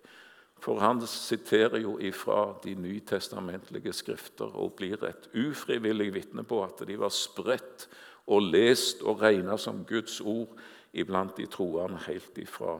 For 0.66 0.82
han 0.82 1.04
siterer 1.06 1.78
jo 1.84 2.00
ifra 2.02 2.56
de 2.64 2.74
nytestamentlige 2.80 3.94
skrifter 3.94 4.56
og 4.58 4.74
blir 4.80 5.04
et 5.06 5.30
ufrivillig 5.38 6.10
vitne 6.16 6.46
på 6.48 6.64
at 6.66 6.82
de 6.88 6.98
var 6.98 7.14
spredt 7.14 7.86
og 8.28 8.42
lest 8.42 9.04
og 9.06 9.22
regna 9.22 9.58
som 9.58 9.84
Guds 9.86 10.22
ord 10.22 10.56
iblant 10.94 11.38
de 11.38 11.46
troende 11.52 12.00
helt 12.08 12.38
ifra 12.42 12.80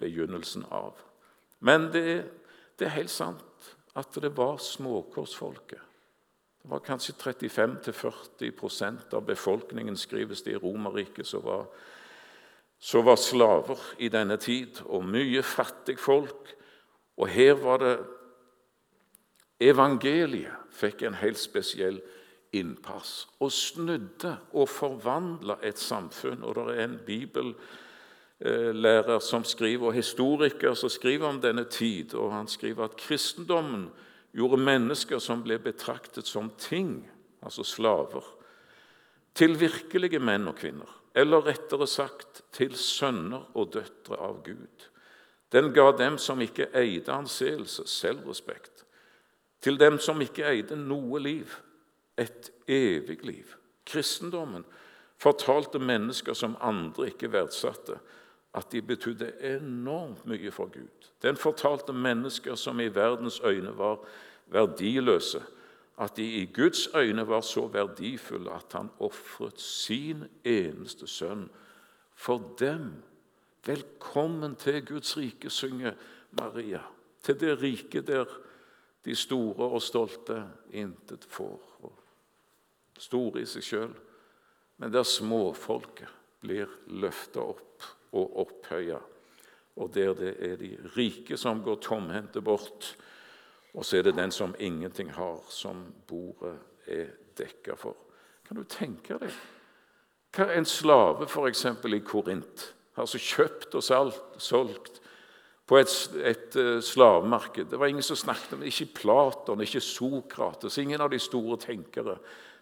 begynnelsen 0.00 0.64
av. 0.70 0.96
Men 1.60 1.90
det, 1.92 2.24
det 2.78 2.88
er 2.88 2.96
helt 2.96 3.12
sant 3.12 3.74
at 3.98 4.14
det 4.22 4.32
var 4.36 4.58
småkorsfolket. 4.62 5.80
Det 6.62 6.70
var 6.70 6.78
kanskje 6.84 7.14
35-40% 7.16 9.14
av 9.16 9.24
befolkningen 9.24 9.96
skrives 9.96 10.42
det 10.44 10.50
i 10.54 10.60
Romerriket 10.60 11.26
som 11.26 11.42
var, 11.44 11.66
var 13.04 13.16
slaver 13.16 13.78
i 13.98 14.08
denne 14.12 14.36
tid, 14.36 14.82
og 14.84 15.04
mye 15.08 15.42
fattig 15.42 15.98
folk. 15.98 16.56
Og 17.16 17.28
her 17.28 17.54
var 17.60 17.78
det 17.80 17.98
Evangeliet 19.60 20.72
fikk 20.72 21.02
en 21.04 21.18
helt 21.20 21.38
spesiell 21.40 22.00
innpass 22.52 23.28
og 23.40 23.52
snudde 23.54 24.36
og 24.52 24.68
forvandla 24.68 25.56
et 25.66 25.78
samfunn. 25.78 26.42
Og 26.42 26.54
det 26.56 26.62
er 26.74 26.84
en 26.84 27.00
bibellærer 27.06 29.18
som 29.24 29.44
skriver, 29.44 29.86
og 29.86 29.94
historiker 29.94 30.74
som 30.74 30.88
skriver 30.90 31.28
om 31.28 31.40
denne 31.40 31.64
tid. 31.64 32.14
og 32.14 32.32
Han 32.32 32.48
skriver 32.48 32.84
at 32.84 32.96
kristendommen 32.96 33.90
gjorde 34.34 34.62
mennesker 34.62 35.18
som 35.18 35.42
ble 35.42 35.58
betraktet 35.58 36.26
som 36.26 36.50
ting, 36.58 37.10
altså 37.42 37.64
slaver, 37.64 38.24
til 39.34 39.60
virkelige 39.60 40.18
menn 40.18 40.48
og 40.50 40.56
kvinner. 40.58 40.96
Eller 41.14 41.46
rettere 41.46 41.86
sagt 41.90 42.42
til 42.54 42.76
sønner 42.78 43.42
og 43.54 43.72
døtre 43.74 44.18
av 44.18 44.42
Gud. 44.46 44.90
Den 45.50 45.72
ga 45.74 45.90
dem 45.98 46.18
som 46.18 46.40
ikke 46.40 46.68
eide 46.78 47.12
anseelse, 47.12 47.82
selvrespekt. 47.86 48.84
Til 49.60 49.80
dem 49.80 49.98
som 49.98 50.20
ikke 50.22 50.46
eide 50.46 50.76
noe 50.78 51.18
liv, 51.18 51.50
et 52.18 52.50
evig 52.68 53.24
liv. 53.24 53.44
Kristendommen 53.86 54.64
fortalte 55.20 55.78
mennesker 55.78 56.34
som 56.34 56.56
andre 56.60 57.10
ikke 57.10 57.32
verdsatte, 57.32 57.98
at 58.54 58.72
de 58.72 58.82
betydde 58.82 59.32
enormt 59.46 60.24
mye 60.26 60.50
for 60.50 60.70
Gud. 60.72 61.10
Den 61.22 61.36
fortalte 61.36 61.92
mennesker 61.92 62.54
som 62.54 62.80
i 62.80 62.88
verdens 62.94 63.40
øyne 63.44 63.76
var 63.78 64.00
verdiløse, 64.50 65.42
at 66.00 66.16
de 66.16 66.24
i 66.24 66.46
Guds 66.46 66.88
øyne 66.94 67.28
var 67.28 67.40
så 67.40 67.66
verdifulle 67.66 68.50
at 68.50 68.72
han 68.72 68.90
ofret 68.98 69.60
sin 69.60 70.24
eneste 70.44 71.06
sønn 71.06 71.50
for 72.14 72.54
dem. 72.58 73.02
Velkommen 73.66 74.56
til 74.56 74.86
Guds 74.86 75.16
rike, 75.16 75.50
synger 75.50 75.92
Maria. 76.30 76.80
Til 77.22 77.40
det 77.40 77.62
rike 77.62 78.00
der 78.00 78.24
de 79.04 79.14
store 79.14 79.68
og 79.68 79.82
stolte 79.82 80.44
intet 80.72 81.24
får 81.28 81.69
store 83.00 83.42
i 83.42 83.48
seg 83.48 83.64
sjøl, 83.64 83.94
men 84.80 84.92
der 84.92 85.06
småfolket 85.06 86.08
blir 86.40 86.70
løfta 86.88 87.42
opp 87.44 87.86
og 88.16 88.36
opphøya. 88.44 88.98
Og 89.80 89.92
der 89.94 90.14
det 90.16 90.34
er 90.44 90.56
de 90.60 90.74
rike 90.96 91.36
som 91.40 91.62
går 91.64 91.80
tomhendte 91.84 92.42
bort, 92.44 92.94
og 93.74 93.84
så 93.86 93.98
er 93.98 94.08
det 94.08 94.16
den 94.18 94.32
som 94.34 94.54
ingenting 94.58 95.12
har, 95.14 95.40
som 95.48 95.84
bordet 96.08 96.56
er 96.90 97.12
dekka 97.38 97.76
for. 97.78 97.96
Kan 98.46 98.58
du 98.58 98.64
tenke 98.64 99.18
deg 99.20 99.32
hva 100.30 100.46
en 100.54 100.66
slave 100.68 101.26
f.eks. 101.26 101.64
i 101.66 102.00
Korint 102.06 102.68
har 102.94 103.06
så 103.10 103.18
kjøpt 103.18 103.74
og 103.74 104.12
solgt 104.38 105.00
på 105.66 105.78
et, 105.78 105.94
et 106.26 106.58
uh, 106.58 106.78
slavemarked. 106.82 107.66
Det 107.70 107.78
var 107.78 107.90
ingen 107.90 108.04
som 108.04 108.18
snakket 108.18 108.54
om 108.54 108.62
det. 108.62 108.70
Ikke 108.70 109.00
Platon, 109.00 109.62
ikke 109.62 109.82
Sokrates, 109.82 110.78
ingen 110.78 111.02
av 111.02 111.10
de 111.10 111.18
store 111.22 111.58
tenkere 111.62 112.16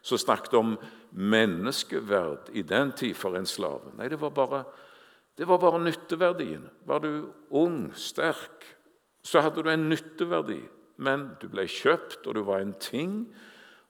som 0.09 0.21
snakket 0.21 0.57
om 0.57 0.77
menneskeverd 1.11 2.49
i 2.57 2.65
den 2.65 2.93
tid 2.97 3.17
for 3.17 3.37
en 3.37 3.49
slave. 3.49 3.93
Nei, 3.99 4.09
det 4.09 4.21
var 4.21 4.33
bare, 4.37 4.65
det 5.37 5.49
var 5.49 5.61
bare 5.61 5.83
nytteverdien. 5.83 6.65
Var 6.89 7.05
du 7.05 7.13
ung, 7.51 7.91
sterk, 7.93 8.65
så 9.23 9.45
hadde 9.45 9.63
du 9.63 9.71
en 9.73 9.89
nytteverdi. 9.91 10.61
Men 11.05 11.29
du 11.43 11.47
ble 11.53 11.67
kjøpt, 11.71 12.25
og 12.27 12.39
du 12.39 12.43
var 12.47 12.65
en 12.65 12.75
ting. 12.81 13.21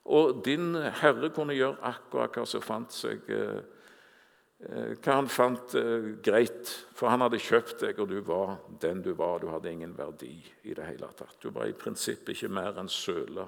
Og 0.08 0.42
din 0.44 0.74
herre 0.74 1.30
kunne 1.34 1.56
gjøre 1.56 1.80
akkurat 1.86 2.36
hva 2.36 2.44
som 2.48 2.64
fant 2.64 2.92
seg 2.92 3.28
eh, 3.32 3.60
eh, 4.64 4.92
hva 4.96 5.18
han 5.20 5.30
fant 5.32 5.76
eh, 5.78 6.10
greit, 6.24 6.72
for 6.96 7.12
han 7.12 7.24
hadde 7.24 7.40
kjøpt 7.44 7.84
deg, 7.84 8.00
og 8.02 8.10
du 8.10 8.18
var 8.26 8.56
den 8.82 9.04
du 9.04 9.12
var. 9.16 9.38
Du 9.40 9.52
hadde 9.52 9.72
ingen 9.72 9.94
verdi 9.96 10.34
i 10.64 10.74
det 10.76 10.88
hele 10.88 11.12
tatt. 11.16 11.38
Du 11.44 11.52
var 11.54 11.68
i 11.68 11.76
prinsippet 11.76 12.34
ikke 12.34 12.52
mer 12.58 12.80
enn 12.80 12.90
søla 12.92 13.46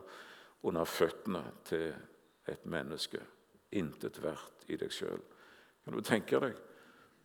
under 0.68 0.88
føttene 0.88 1.42
til 1.68 1.90
et 2.50 2.66
menneske. 2.66 3.20
Intet 3.78 4.18
verdt 4.22 4.66
i 4.68 4.78
deg 4.80 4.92
sjøl. 4.92 5.22
Kan 5.84 5.96
du 5.96 6.02
tenke 6.04 6.40
deg 6.42 6.58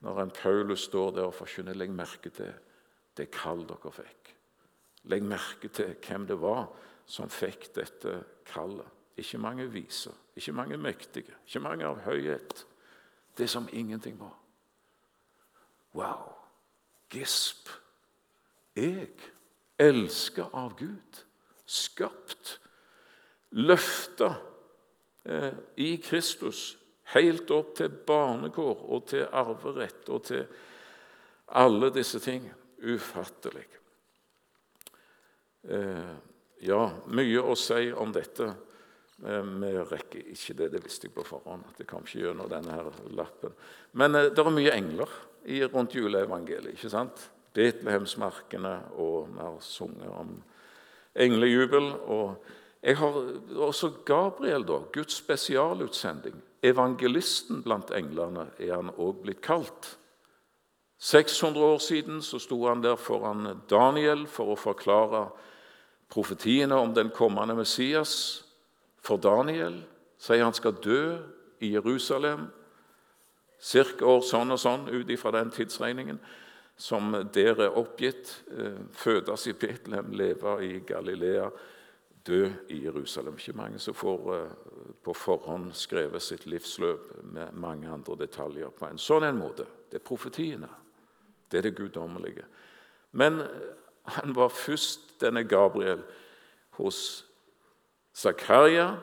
når 0.05 0.21
en 0.21 0.33
Paulus 0.35 0.85
står 0.85 1.15
der 1.15 1.29
og 1.29 1.33
forkynner, 1.33 1.73
legg 1.73 1.93
merke 1.95 2.29
til 2.29 2.51
det 3.17 3.29
kall 3.33 3.63
dere 3.65 3.91
fikk. 3.95 4.33
Legg 5.09 5.25
merke 5.25 5.69
til 5.73 5.95
hvem 6.03 6.27
det 6.29 6.37
var 6.41 6.67
som 7.09 7.31
fikk 7.31 7.71
dette 7.75 8.19
kallet. 8.45 8.91
Ikke 9.17 9.39
mange 9.39 9.65
vise, 9.71 10.11
ikke 10.35 10.51
mange 10.51 10.77
mektige, 10.77 11.37
ikke 11.47 11.61
mange 11.63 11.87
av 11.87 12.01
høyhet. 12.03 12.65
Det 13.37 13.47
som 13.49 13.69
ingenting 13.71 14.19
var. 14.19 14.35
Wow! 15.95 16.33
Gisp! 17.09 17.69
Jeg, 18.75 19.13
elska 19.79 20.49
av 20.51 20.73
Gud, 20.79 21.21
skapt, 21.65 22.57
løfta 23.55 24.33
i 25.75 25.95
Kristus 25.97 26.75
helt 27.13 27.51
opp 27.53 27.75
til 27.77 27.93
barnekår 28.07 28.85
og 28.93 29.07
til 29.09 29.25
arverett 29.25 30.09
og 30.13 30.23
til 30.25 30.45
alle 31.57 31.91
disse 31.93 32.19
ting. 32.23 32.47
Ufattelig. 32.85 33.65
Eh, 35.69 36.15
ja, 36.65 36.81
mye 37.07 37.41
å 37.41 37.55
si 37.57 37.91
om 37.93 38.11
dette. 38.13 38.49
Eh, 39.25 39.51
vi 39.61 39.71
rekker 39.77 40.33
ikke 40.33 40.57
det, 40.59 40.71
det 40.73 40.83
visste 40.83 41.07
jeg 41.07 41.15
på 41.15 41.25
forhånd. 41.25 41.63
at 41.69 41.79
det 41.81 41.87
kom 41.89 42.05
ikke 42.05 42.25
gjennom 42.25 42.49
denne 42.49 42.75
her 42.77 42.91
lappen. 43.17 43.55
Men 43.93 44.15
eh, 44.15 44.29
det 44.29 44.43
er 44.43 44.53
mye 44.53 44.75
engler 44.75 45.15
rundt 45.73 45.95
juleevangeliet. 45.95 46.73
ikke 46.73 46.89
sant? 46.89 47.29
Betlehemsmarkene, 47.55 48.75
og 48.99 49.29
vi 49.31 49.39
har 49.39 49.57
sunget 49.61 50.09
om 50.09 50.35
englejubel. 51.15 51.93
og 52.11 52.37
jeg 52.85 52.97
har 52.99 53.15
også 53.57 53.89
Gabriel, 54.05 54.61
da, 54.67 54.83
Guds 54.93 55.17
spesialutsending. 55.17 56.35
Evangelisten 56.61 57.63
blant 57.65 57.89
englene 57.97 58.45
er 58.61 58.75
han 58.75 58.91
òg 58.93 59.23
blitt 59.23 59.41
kalt. 59.41 59.95
600 61.01 61.65
år 61.65 61.81
siden 61.81 62.21
så 62.21 62.39
sto 62.39 62.59
han 62.67 62.83
der 62.83 62.95
foran 63.01 63.63
Daniel 63.69 64.27
for 64.29 64.53
å 64.53 64.59
forklare 64.59 65.25
profetiene 66.13 66.77
om 66.77 66.93
den 66.93 67.09
kommende 67.09 67.57
Messias. 67.57 68.45
For 69.01 69.17
Daniel 69.17 69.81
sier 70.21 70.45
han 70.45 70.53
skal 70.53 70.77
dø 70.77 71.17
i 71.65 71.73
Jerusalem 71.73 72.51
ca. 73.65 73.85
år 74.05 74.21
sånn 74.21 74.53
og 74.53 74.61
sånn 74.61 74.89
ut 74.93 75.09
ifra 75.09 75.33
den 75.39 75.49
tidsregningen 75.49 76.19
som 76.77 77.13
der 77.33 77.61
er 77.65 77.77
oppgitt. 77.77 78.43
Eh, 78.51 78.83
fødes 78.93 79.47
i 79.47 79.53
Betlehem, 79.53 80.13
leve 80.13 80.59
i 80.61 80.79
Galilea, 80.85 81.49
dø 82.27 82.49
i 82.69 82.83
Jerusalem. 82.83 83.37
Ikke 83.37 83.57
mange 83.57 83.79
som 83.79 83.95
får 83.97 84.35
eh, 84.35 84.51
på 85.03 85.13
forhånd 85.13 85.73
skrevet 85.77 86.23
sitt 86.23 86.45
livsløp 86.49 87.11
med 87.23 87.53
mange 87.53 87.89
andre 87.89 88.17
detaljer 88.25 88.73
på 88.73 88.89
en 88.89 89.01
sånn 89.01 89.27
en 89.27 89.39
måte. 89.39 89.67
Det 89.91 90.01
er 90.01 90.07
profetiene. 90.07 90.69
Det 91.51 91.59
er 91.59 91.69
det 91.69 91.75
guddommelige. 91.77 92.45
Men 93.11 93.43
han 94.17 94.35
var 94.35 94.49
først, 94.53 95.19
denne 95.21 95.45
Gabriel, 95.47 96.01
hos 96.77 97.25
Zakaria 98.13 98.95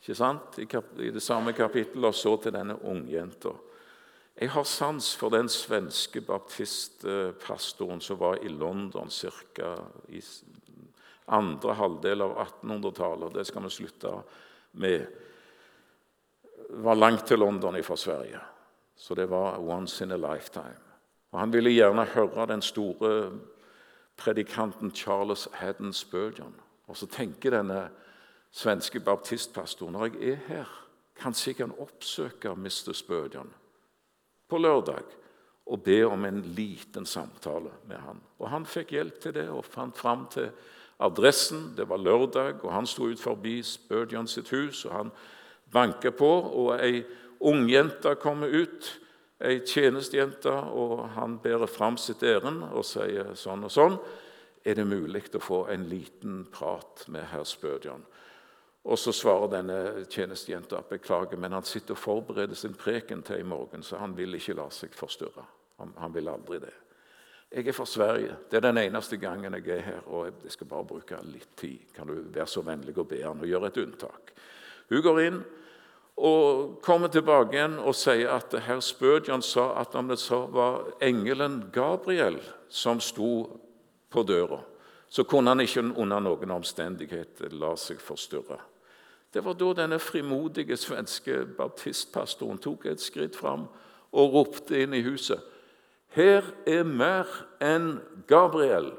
ikke 0.00 0.14
sant? 0.14 0.58
I, 0.58 1.10
det 1.10 1.22
samme 1.22 1.52
kapittelet, 1.52 2.08
og 2.08 2.14
så 2.14 2.36
til 2.42 2.54
denne 2.54 2.78
ungjenta. 2.86 3.52
Jeg 4.38 4.52
har 4.54 4.64
sans 4.64 5.08
for 5.18 5.34
den 5.34 5.48
svenske 5.50 6.20
baptistpastoren 6.22 8.00
som 8.00 8.20
var 8.20 8.38
i 8.42 8.48
London 8.48 9.10
ca. 9.10 9.74
i 10.08 10.22
andre 11.28 11.74
halvdel 11.74 12.22
av 12.22 12.36
1800-tallet. 12.44 13.34
Det 13.34 13.44
skal 13.44 13.62
vi 13.62 13.70
slutte 13.70 14.12
med. 14.72 15.06
var 16.70 16.94
langt 16.94 17.26
til 17.26 17.38
London 17.38 17.82
fra 17.82 17.96
Sverige, 17.96 18.40
så 18.96 19.14
det 19.14 19.30
var 19.30 19.58
once 19.58 20.04
in 20.04 20.12
a 20.12 20.16
lifetime. 20.16 20.84
Og 21.32 21.38
Han 21.38 21.52
ville 21.52 21.70
gjerne 21.70 22.04
høre 22.04 22.46
den 22.46 22.62
store 22.62 23.32
predikanten 24.16 24.90
Charles 24.94 25.48
Haddon 25.52 25.92
Spurgeon. 25.92 26.54
Og 26.86 26.96
så 26.96 27.06
tenker 27.06 27.50
denne 27.50 27.88
svenske 28.50 29.00
baptistpastoren 29.00 29.92
når 29.92 30.06
jeg 30.06 30.32
er 30.32 30.44
her, 30.48 30.68
kanskje 31.18 31.50
jeg 31.50 31.56
kan 31.56 31.74
oppsøke 31.78 32.54
Mr. 32.56 32.92
Spurgeon 32.92 33.50
på 34.48 34.58
lørdag 34.58 35.04
og 35.68 35.82
be 35.84 36.00
om 36.06 36.24
en 36.24 36.40
liten 36.56 37.06
samtale 37.06 37.70
med 37.88 38.00
han. 38.00 38.20
Og 38.38 38.48
Han 38.48 38.66
fikk 38.66 38.92
hjelp 38.96 39.20
til 39.20 39.34
det 39.36 39.48
og 39.52 39.64
fant 39.64 39.96
fram 39.96 40.26
til 40.32 40.50
adressen. 40.98 41.72
Det 41.76 41.88
var 41.88 42.02
lørdag, 42.02 42.64
og 42.64 42.72
han 42.72 42.86
sto 42.86 43.08
ut 43.08 43.20
forbi 43.20 43.62
Spurgeon 43.62 44.28
sitt 44.28 44.50
hus. 44.50 44.84
og 44.84 44.92
Han 44.92 45.10
banker 45.72 46.10
på, 46.10 46.28
og 46.28 46.78
ei 46.80 47.04
ungjente 47.40 48.14
kommer 48.20 48.48
ut, 48.48 49.00
ei 49.40 49.60
tjenestejente, 49.60 50.50
og 50.50 51.08
han 51.14 51.38
bærer 51.38 51.66
fram 51.66 51.96
sitt 51.96 52.22
ærend 52.22 52.64
og 52.72 52.84
sier 52.84 53.34
sånn 53.38 53.64
og 53.64 53.72
sånn. 53.72 53.98
Er 54.64 54.74
det 54.74 54.86
mulig 54.86 55.28
å 55.34 55.40
få 55.40 55.66
en 55.72 55.86
liten 55.88 56.46
prat 56.52 57.04
med 57.08 57.28
herr 57.30 57.46
Spurgeon? 57.46 58.02
Og 58.88 58.98
så 58.98 59.12
svarer 59.12 59.50
denne 59.52 59.78
tjenestejenta 60.08 60.80
beklager, 60.88 61.36
men 61.36 61.52
han 61.52 61.66
sitter 61.66 61.92
og 61.92 62.00
forbereder 62.00 62.56
sin 62.56 62.76
preken 62.78 63.22
til 63.22 63.42
i 63.42 63.46
morgen, 63.46 63.82
så 63.82 64.00
han 64.00 64.16
vil 64.16 64.38
ikke 64.38 64.56
la 64.56 64.68
seg 64.72 64.94
forstyrre. 64.96 65.44
Han, 65.78 65.92
han, 66.00 66.14
vil 66.14 66.30
aldri 66.32 66.60
det. 66.62 66.72
Jeg 67.48 67.68
er 67.68 67.72
fra 67.72 67.86
Sverige. 67.86 68.34
Det 68.50 68.56
er 68.56 68.66
den 68.66 68.78
eneste 68.78 69.16
gangen 69.16 69.54
jeg 69.54 69.68
er 69.78 69.80
her, 69.80 70.00
og 70.06 70.26
jeg 70.44 70.52
skal 70.52 70.68
bare 70.68 70.84
bruke 70.84 71.16
litt 71.24 71.48
tid. 71.56 71.78
Kan 71.96 72.10
du 72.10 72.18
være 72.34 72.46
så 72.46 72.60
vennlig 72.62 72.96
å 72.98 73.06
be 73.08 73.22
han 73.24 73.40
å 73.40 73.48
gjøre 73.48 73.70
et 73.70 73.80
unntak? 73.80 74.34
Hun 74.90 75.02
går 75.02 75.20
inn 75.24 75.40
og 76.18 76.78
kommer 76.82 77.08
tilbake 77.08 77.56
igjen 77.56 77.78
og 77.78 77.94
sier 77.96 78.34
at 78.34 78.52
herr 78.66 78.80
Spurgeon 78.84 79.42
sa 79.42 79.70
at 79.80 79.94
om 79.96 80.10
det 80.10 80.18
så 80.20 80.42
var 80.52 80.90
engelen 81.00 81.68
Gabriel 81.72 82.40
som 82.68 83.00
sto 83.00 83.46
på 84.10 84.24
døra, 84.28 84.60
så 85.08 85.24
kunne 85.24 85.54
han 85.54 85.62
ikke 85.64 85.86
under 85.96 86.20
noen 86.20 86.52
omstendighet 86.52 87.46
la 87.54 87.76
seg 87.80 88.00
forstyrre. 88.02 88.58
Det 89.32 89.44
var 89.44 89.56
da 89.60 89.74
denne 89.76 89.98
frimodige 90.00 90.76
svenske 90.76 91.44
baptistpastoren 91.56 92.60
tok 92.60 92.88
et 92.88 93.00
skritt 93.00 93.36
fram 93.36 93.68
og 94.16 94.34
ropte 94.34 94.82
inn 94.82 94.96
i 94.96 95.04
huset. 95.04 95.40
Her 96.16 96.42
er 96.66 96.84
mer 96.84 97.28
enn 97.60 97.98
Gabriel. 98.26 98.92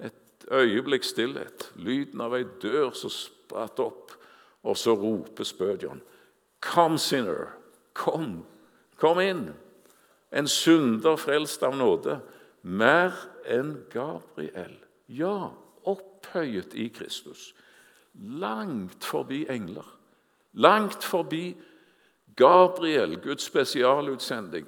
Et 0.00 0.46
øyeblikk 0.50 1.04
stillhet, 1.04 1.70
lyden 1.76 2.20
av 2.24 2.36
ei 2.36 2.44
dør 2.62 2.94
som 2.96 3.12
spratt 3.12 3.80
opp, 3.82 4.14
og 4.62 4.78
så 4.78 4.94
roper 4.96 5.44
Spurgeon. 5.44 6.00
Kom, 6.62 6.98
sinner, 6.98 7.50
kom, 7.92 8.44
kom 8.96 9.20
inn. 9.20 9.48
En 10.32 10.48
synder 10.48 11.18
frelst 11.20 11.62
av 11.66 11.76
nåde. 11.76 12.20
Mer 12.62 13.16
enn 13.50 13.74
Gabriel. 13.90 14.78
Ja, 15.10 15.50
opphøyet 15.82 16.76
i 16.78 16.86
Kristus 16.94 17.50
langt 18.14 19.04
forbi 19.04 19.46
engler. 19.48 19.98
Langt 20.52 21.04
forbi 21.04 21.56
Gabriel, 22.36 23.20
Guds 23.20 23.44
spesialutsending. 23.44 24.66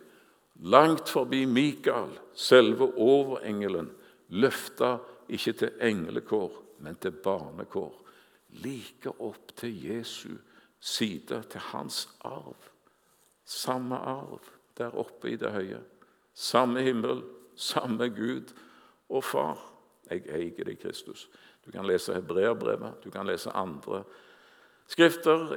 Langt 0.54 1.08
forbi 1.08 1.44
Mikael, 1.44 2.18
selve 2.34 2.92
overengelen. 2.98 3.90
Løfta 4.28 4.98
ikke 5.28 5.52
til 5.52 5.70
englekår, 5.80 6.52
men 6.78 6.96
til 6.96 7.10
barnekår. 7.10 7.94
Like 8.62 9.10
opp 9.18 9.54
til 9.56 9.74
Jesu 9.86 10.36
side, 10.80 11.42
til 11.50 11.60
hans 11.60 12.08
arv. 12.24 12.56
Samme 13.44 13.96
arv 13.96 14.40
der 14.78 14.94
oppe 14.98 15.30
i 15.30 15.36
det 15.36 15.52
høye. 15.52 15.80
Samme 16.34 16.82
himmel, 16.82 17.22
samme 17.56 18.08
Gud 18.08 18.54
og 19.08 19.24
Far. 19.24 19.58
Jeg 20.10 20.26
eier 20.28 20.64
deg, 20.66 20.78
Kristus. 20.82 21.28
Du 21.64 21.70
kan 21.72 21.86
lese 21.86 22.14
hebreerbrevet, 22.14 23.04
du 23.04 23.10
kan 23.10 23.26
lese 23.26 23.50
andre 23.50 24.02
skrifter, 24.88 25.54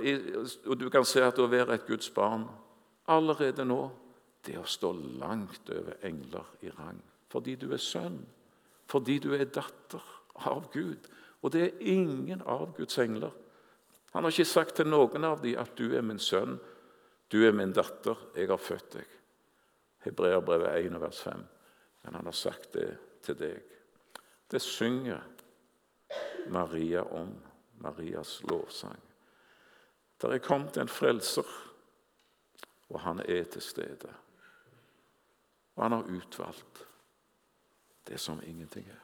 og 0.65 0.79
du 0.79 0.89
kan 0.89 1.05
se 1.05 1.23
at 1.23 1.39
å 1.39 1.49
være 1.51 1.75
et 1.75 1.87
Guds 1.87 2.09
barn 2.15 2.45
allerede 3.07 3.65
nå 3.67 3.89
det 4.47 4.57
å 4.59 4.67
stå 4.67 4.91
langt 5.19 5.69
over 5.73 5.97
engler 6.07 6.47
i 6.63 6.71
rang. 6.73 6.99
Fordi 7.31 7.55
du 7.59 7.69
er 7.73 7.81
sønn, 7.83 8.21
fordi 8.87 9.17
du 9.23 9.33
er 9.35 9.49
datter 9.51 10.03
av 10.47 10.69
Gud. 10.73 11.09
Og 11.43 11.51
det 11.53 11.63
er 11.65 11.85
ingen 11.93 12.41
av 12.41 12.71
Guds 12.77 12.97
engler. 13.03 13.33
Han 14.13 14.23
har 14.23 14.33
ikke 14.33 14.47
sagt 14.47 14.79
til 14.79 14.87
noen 14.89 15.23
av 15.27 15.41
dem 15.43 15.59
at 15.59 15.75
'du 15.75 15.95
er 15.95 16.01
min 16.01 16.19
sønn, 16.19 16.59
du 17.31 17.43
er 17.45 17.51
min 17.51 17.73
datter, 17.73 18.15
jeg 18.35 18.47
har 18.47 18.57
født 18.57 18.93
deg'. 18.93 19.17
Hebreerbrevet 19.99 20.85
1, 20.85 21.01
vers 21.01 21.21
5. 21.21 21.43
Men 22.03 22.13
han 22.13 22.25
har 22.25 22.31
sagt 22.31 22.73
det 22.73 22.97
til 23.21 23.35
deg. 23.35 23.61
Det 24.51 24.61
synger 24.61 25.21
Maria 26.49 27.01
om. 27.01 27.35
Marias 27.79 28.43
lovsang. 28.43 28.99
Der 30.21 30.29
er 30.29 30.37
kommet 30.37 30.77
en 30.77 30.87
frelser, 30.87 31.45
og 32.89 32.99
han 32.99 33.19
er 33.19 33.43
til 33.43 33.61
stede. 33.61 34.13
Og 35.77 35.83
han 35.85 35.95
har 35.95 36.09
utvalgt 36.09 36.83
det 38.07 38.19
som 38.19 38.41
ingenting 38.43 38.87
er, 38.89 39.01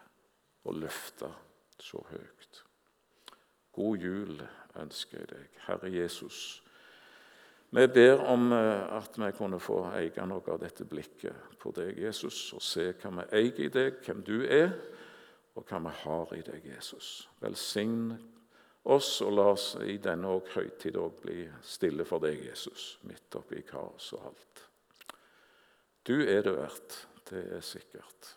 og 0.65 0.79
løfta 0.81 1.29
så 1.79 2.01
høyt. 2.09 2.63
God 3.73 3.97
jul 3.97 4.41
ønsker 4.79 5.19
jeg 5.19 5.29
deg, 5.33 5.57
Herre 5.67 5.91
Jesus. 5.91 6.63
Vi 7.73 7.87
ber 7.87 8.21
om 8.29 8.51
eh, 8.53 8.97
at 8.97 9.17
vi 9.17 9.31
kunne 9.37 9.59
få 9.61 9.79
eie 9.97 10.25
noe 10.29 10.45
av 10.53 10.59
dette 10.61 10.85
blikket 10.85 11.57
på 11.61 11.71
deg, 11.73 11.97
Jesus, 11.97 12.51
og 12.53 12.61
se 12.61 12.91
hva 12.93 13.11
vi 13.17 13.25
eier 13.39 13.63
i 13.65 13.71
deg, 13.73 13.97
hvem 14.05 14.21
du 14.25 14.35
er 14.45 14.75
og 15.53 15.65
hva 15.69 15.79
vi 15.87 15.95
har 16.03 16.35
i 16.37 16.43
deg, 16.45 16.67
Jesus. 16.73 17.27
Velsign 17.41 18.13
oss, 18.83 19.15
og 19.25 19.33
la 19.37 19.49
oss 19.53 19.73
i 19.85 19.97
denne 20.01 20.37
høytid 20.53 20.97
òg 21.01 21.21
bli 21.21 21.39
stille 21.65 22.05
for 22.05 22.23
deg, 22.23 22.41
Jesus, 22.49 22.95
midt 23.09 23.41
oppi 23.41 23.61
kaos 23.67 24.13
og 24.17 24.29
alt. 24.31 24.67
Du 26.03 26.17
er 26.19 26.41
det 26.43 26.55
verdt, 26.57 26.95
det 27.29 27.43
er 27.55 27.61
sikkert. 27.63 28.33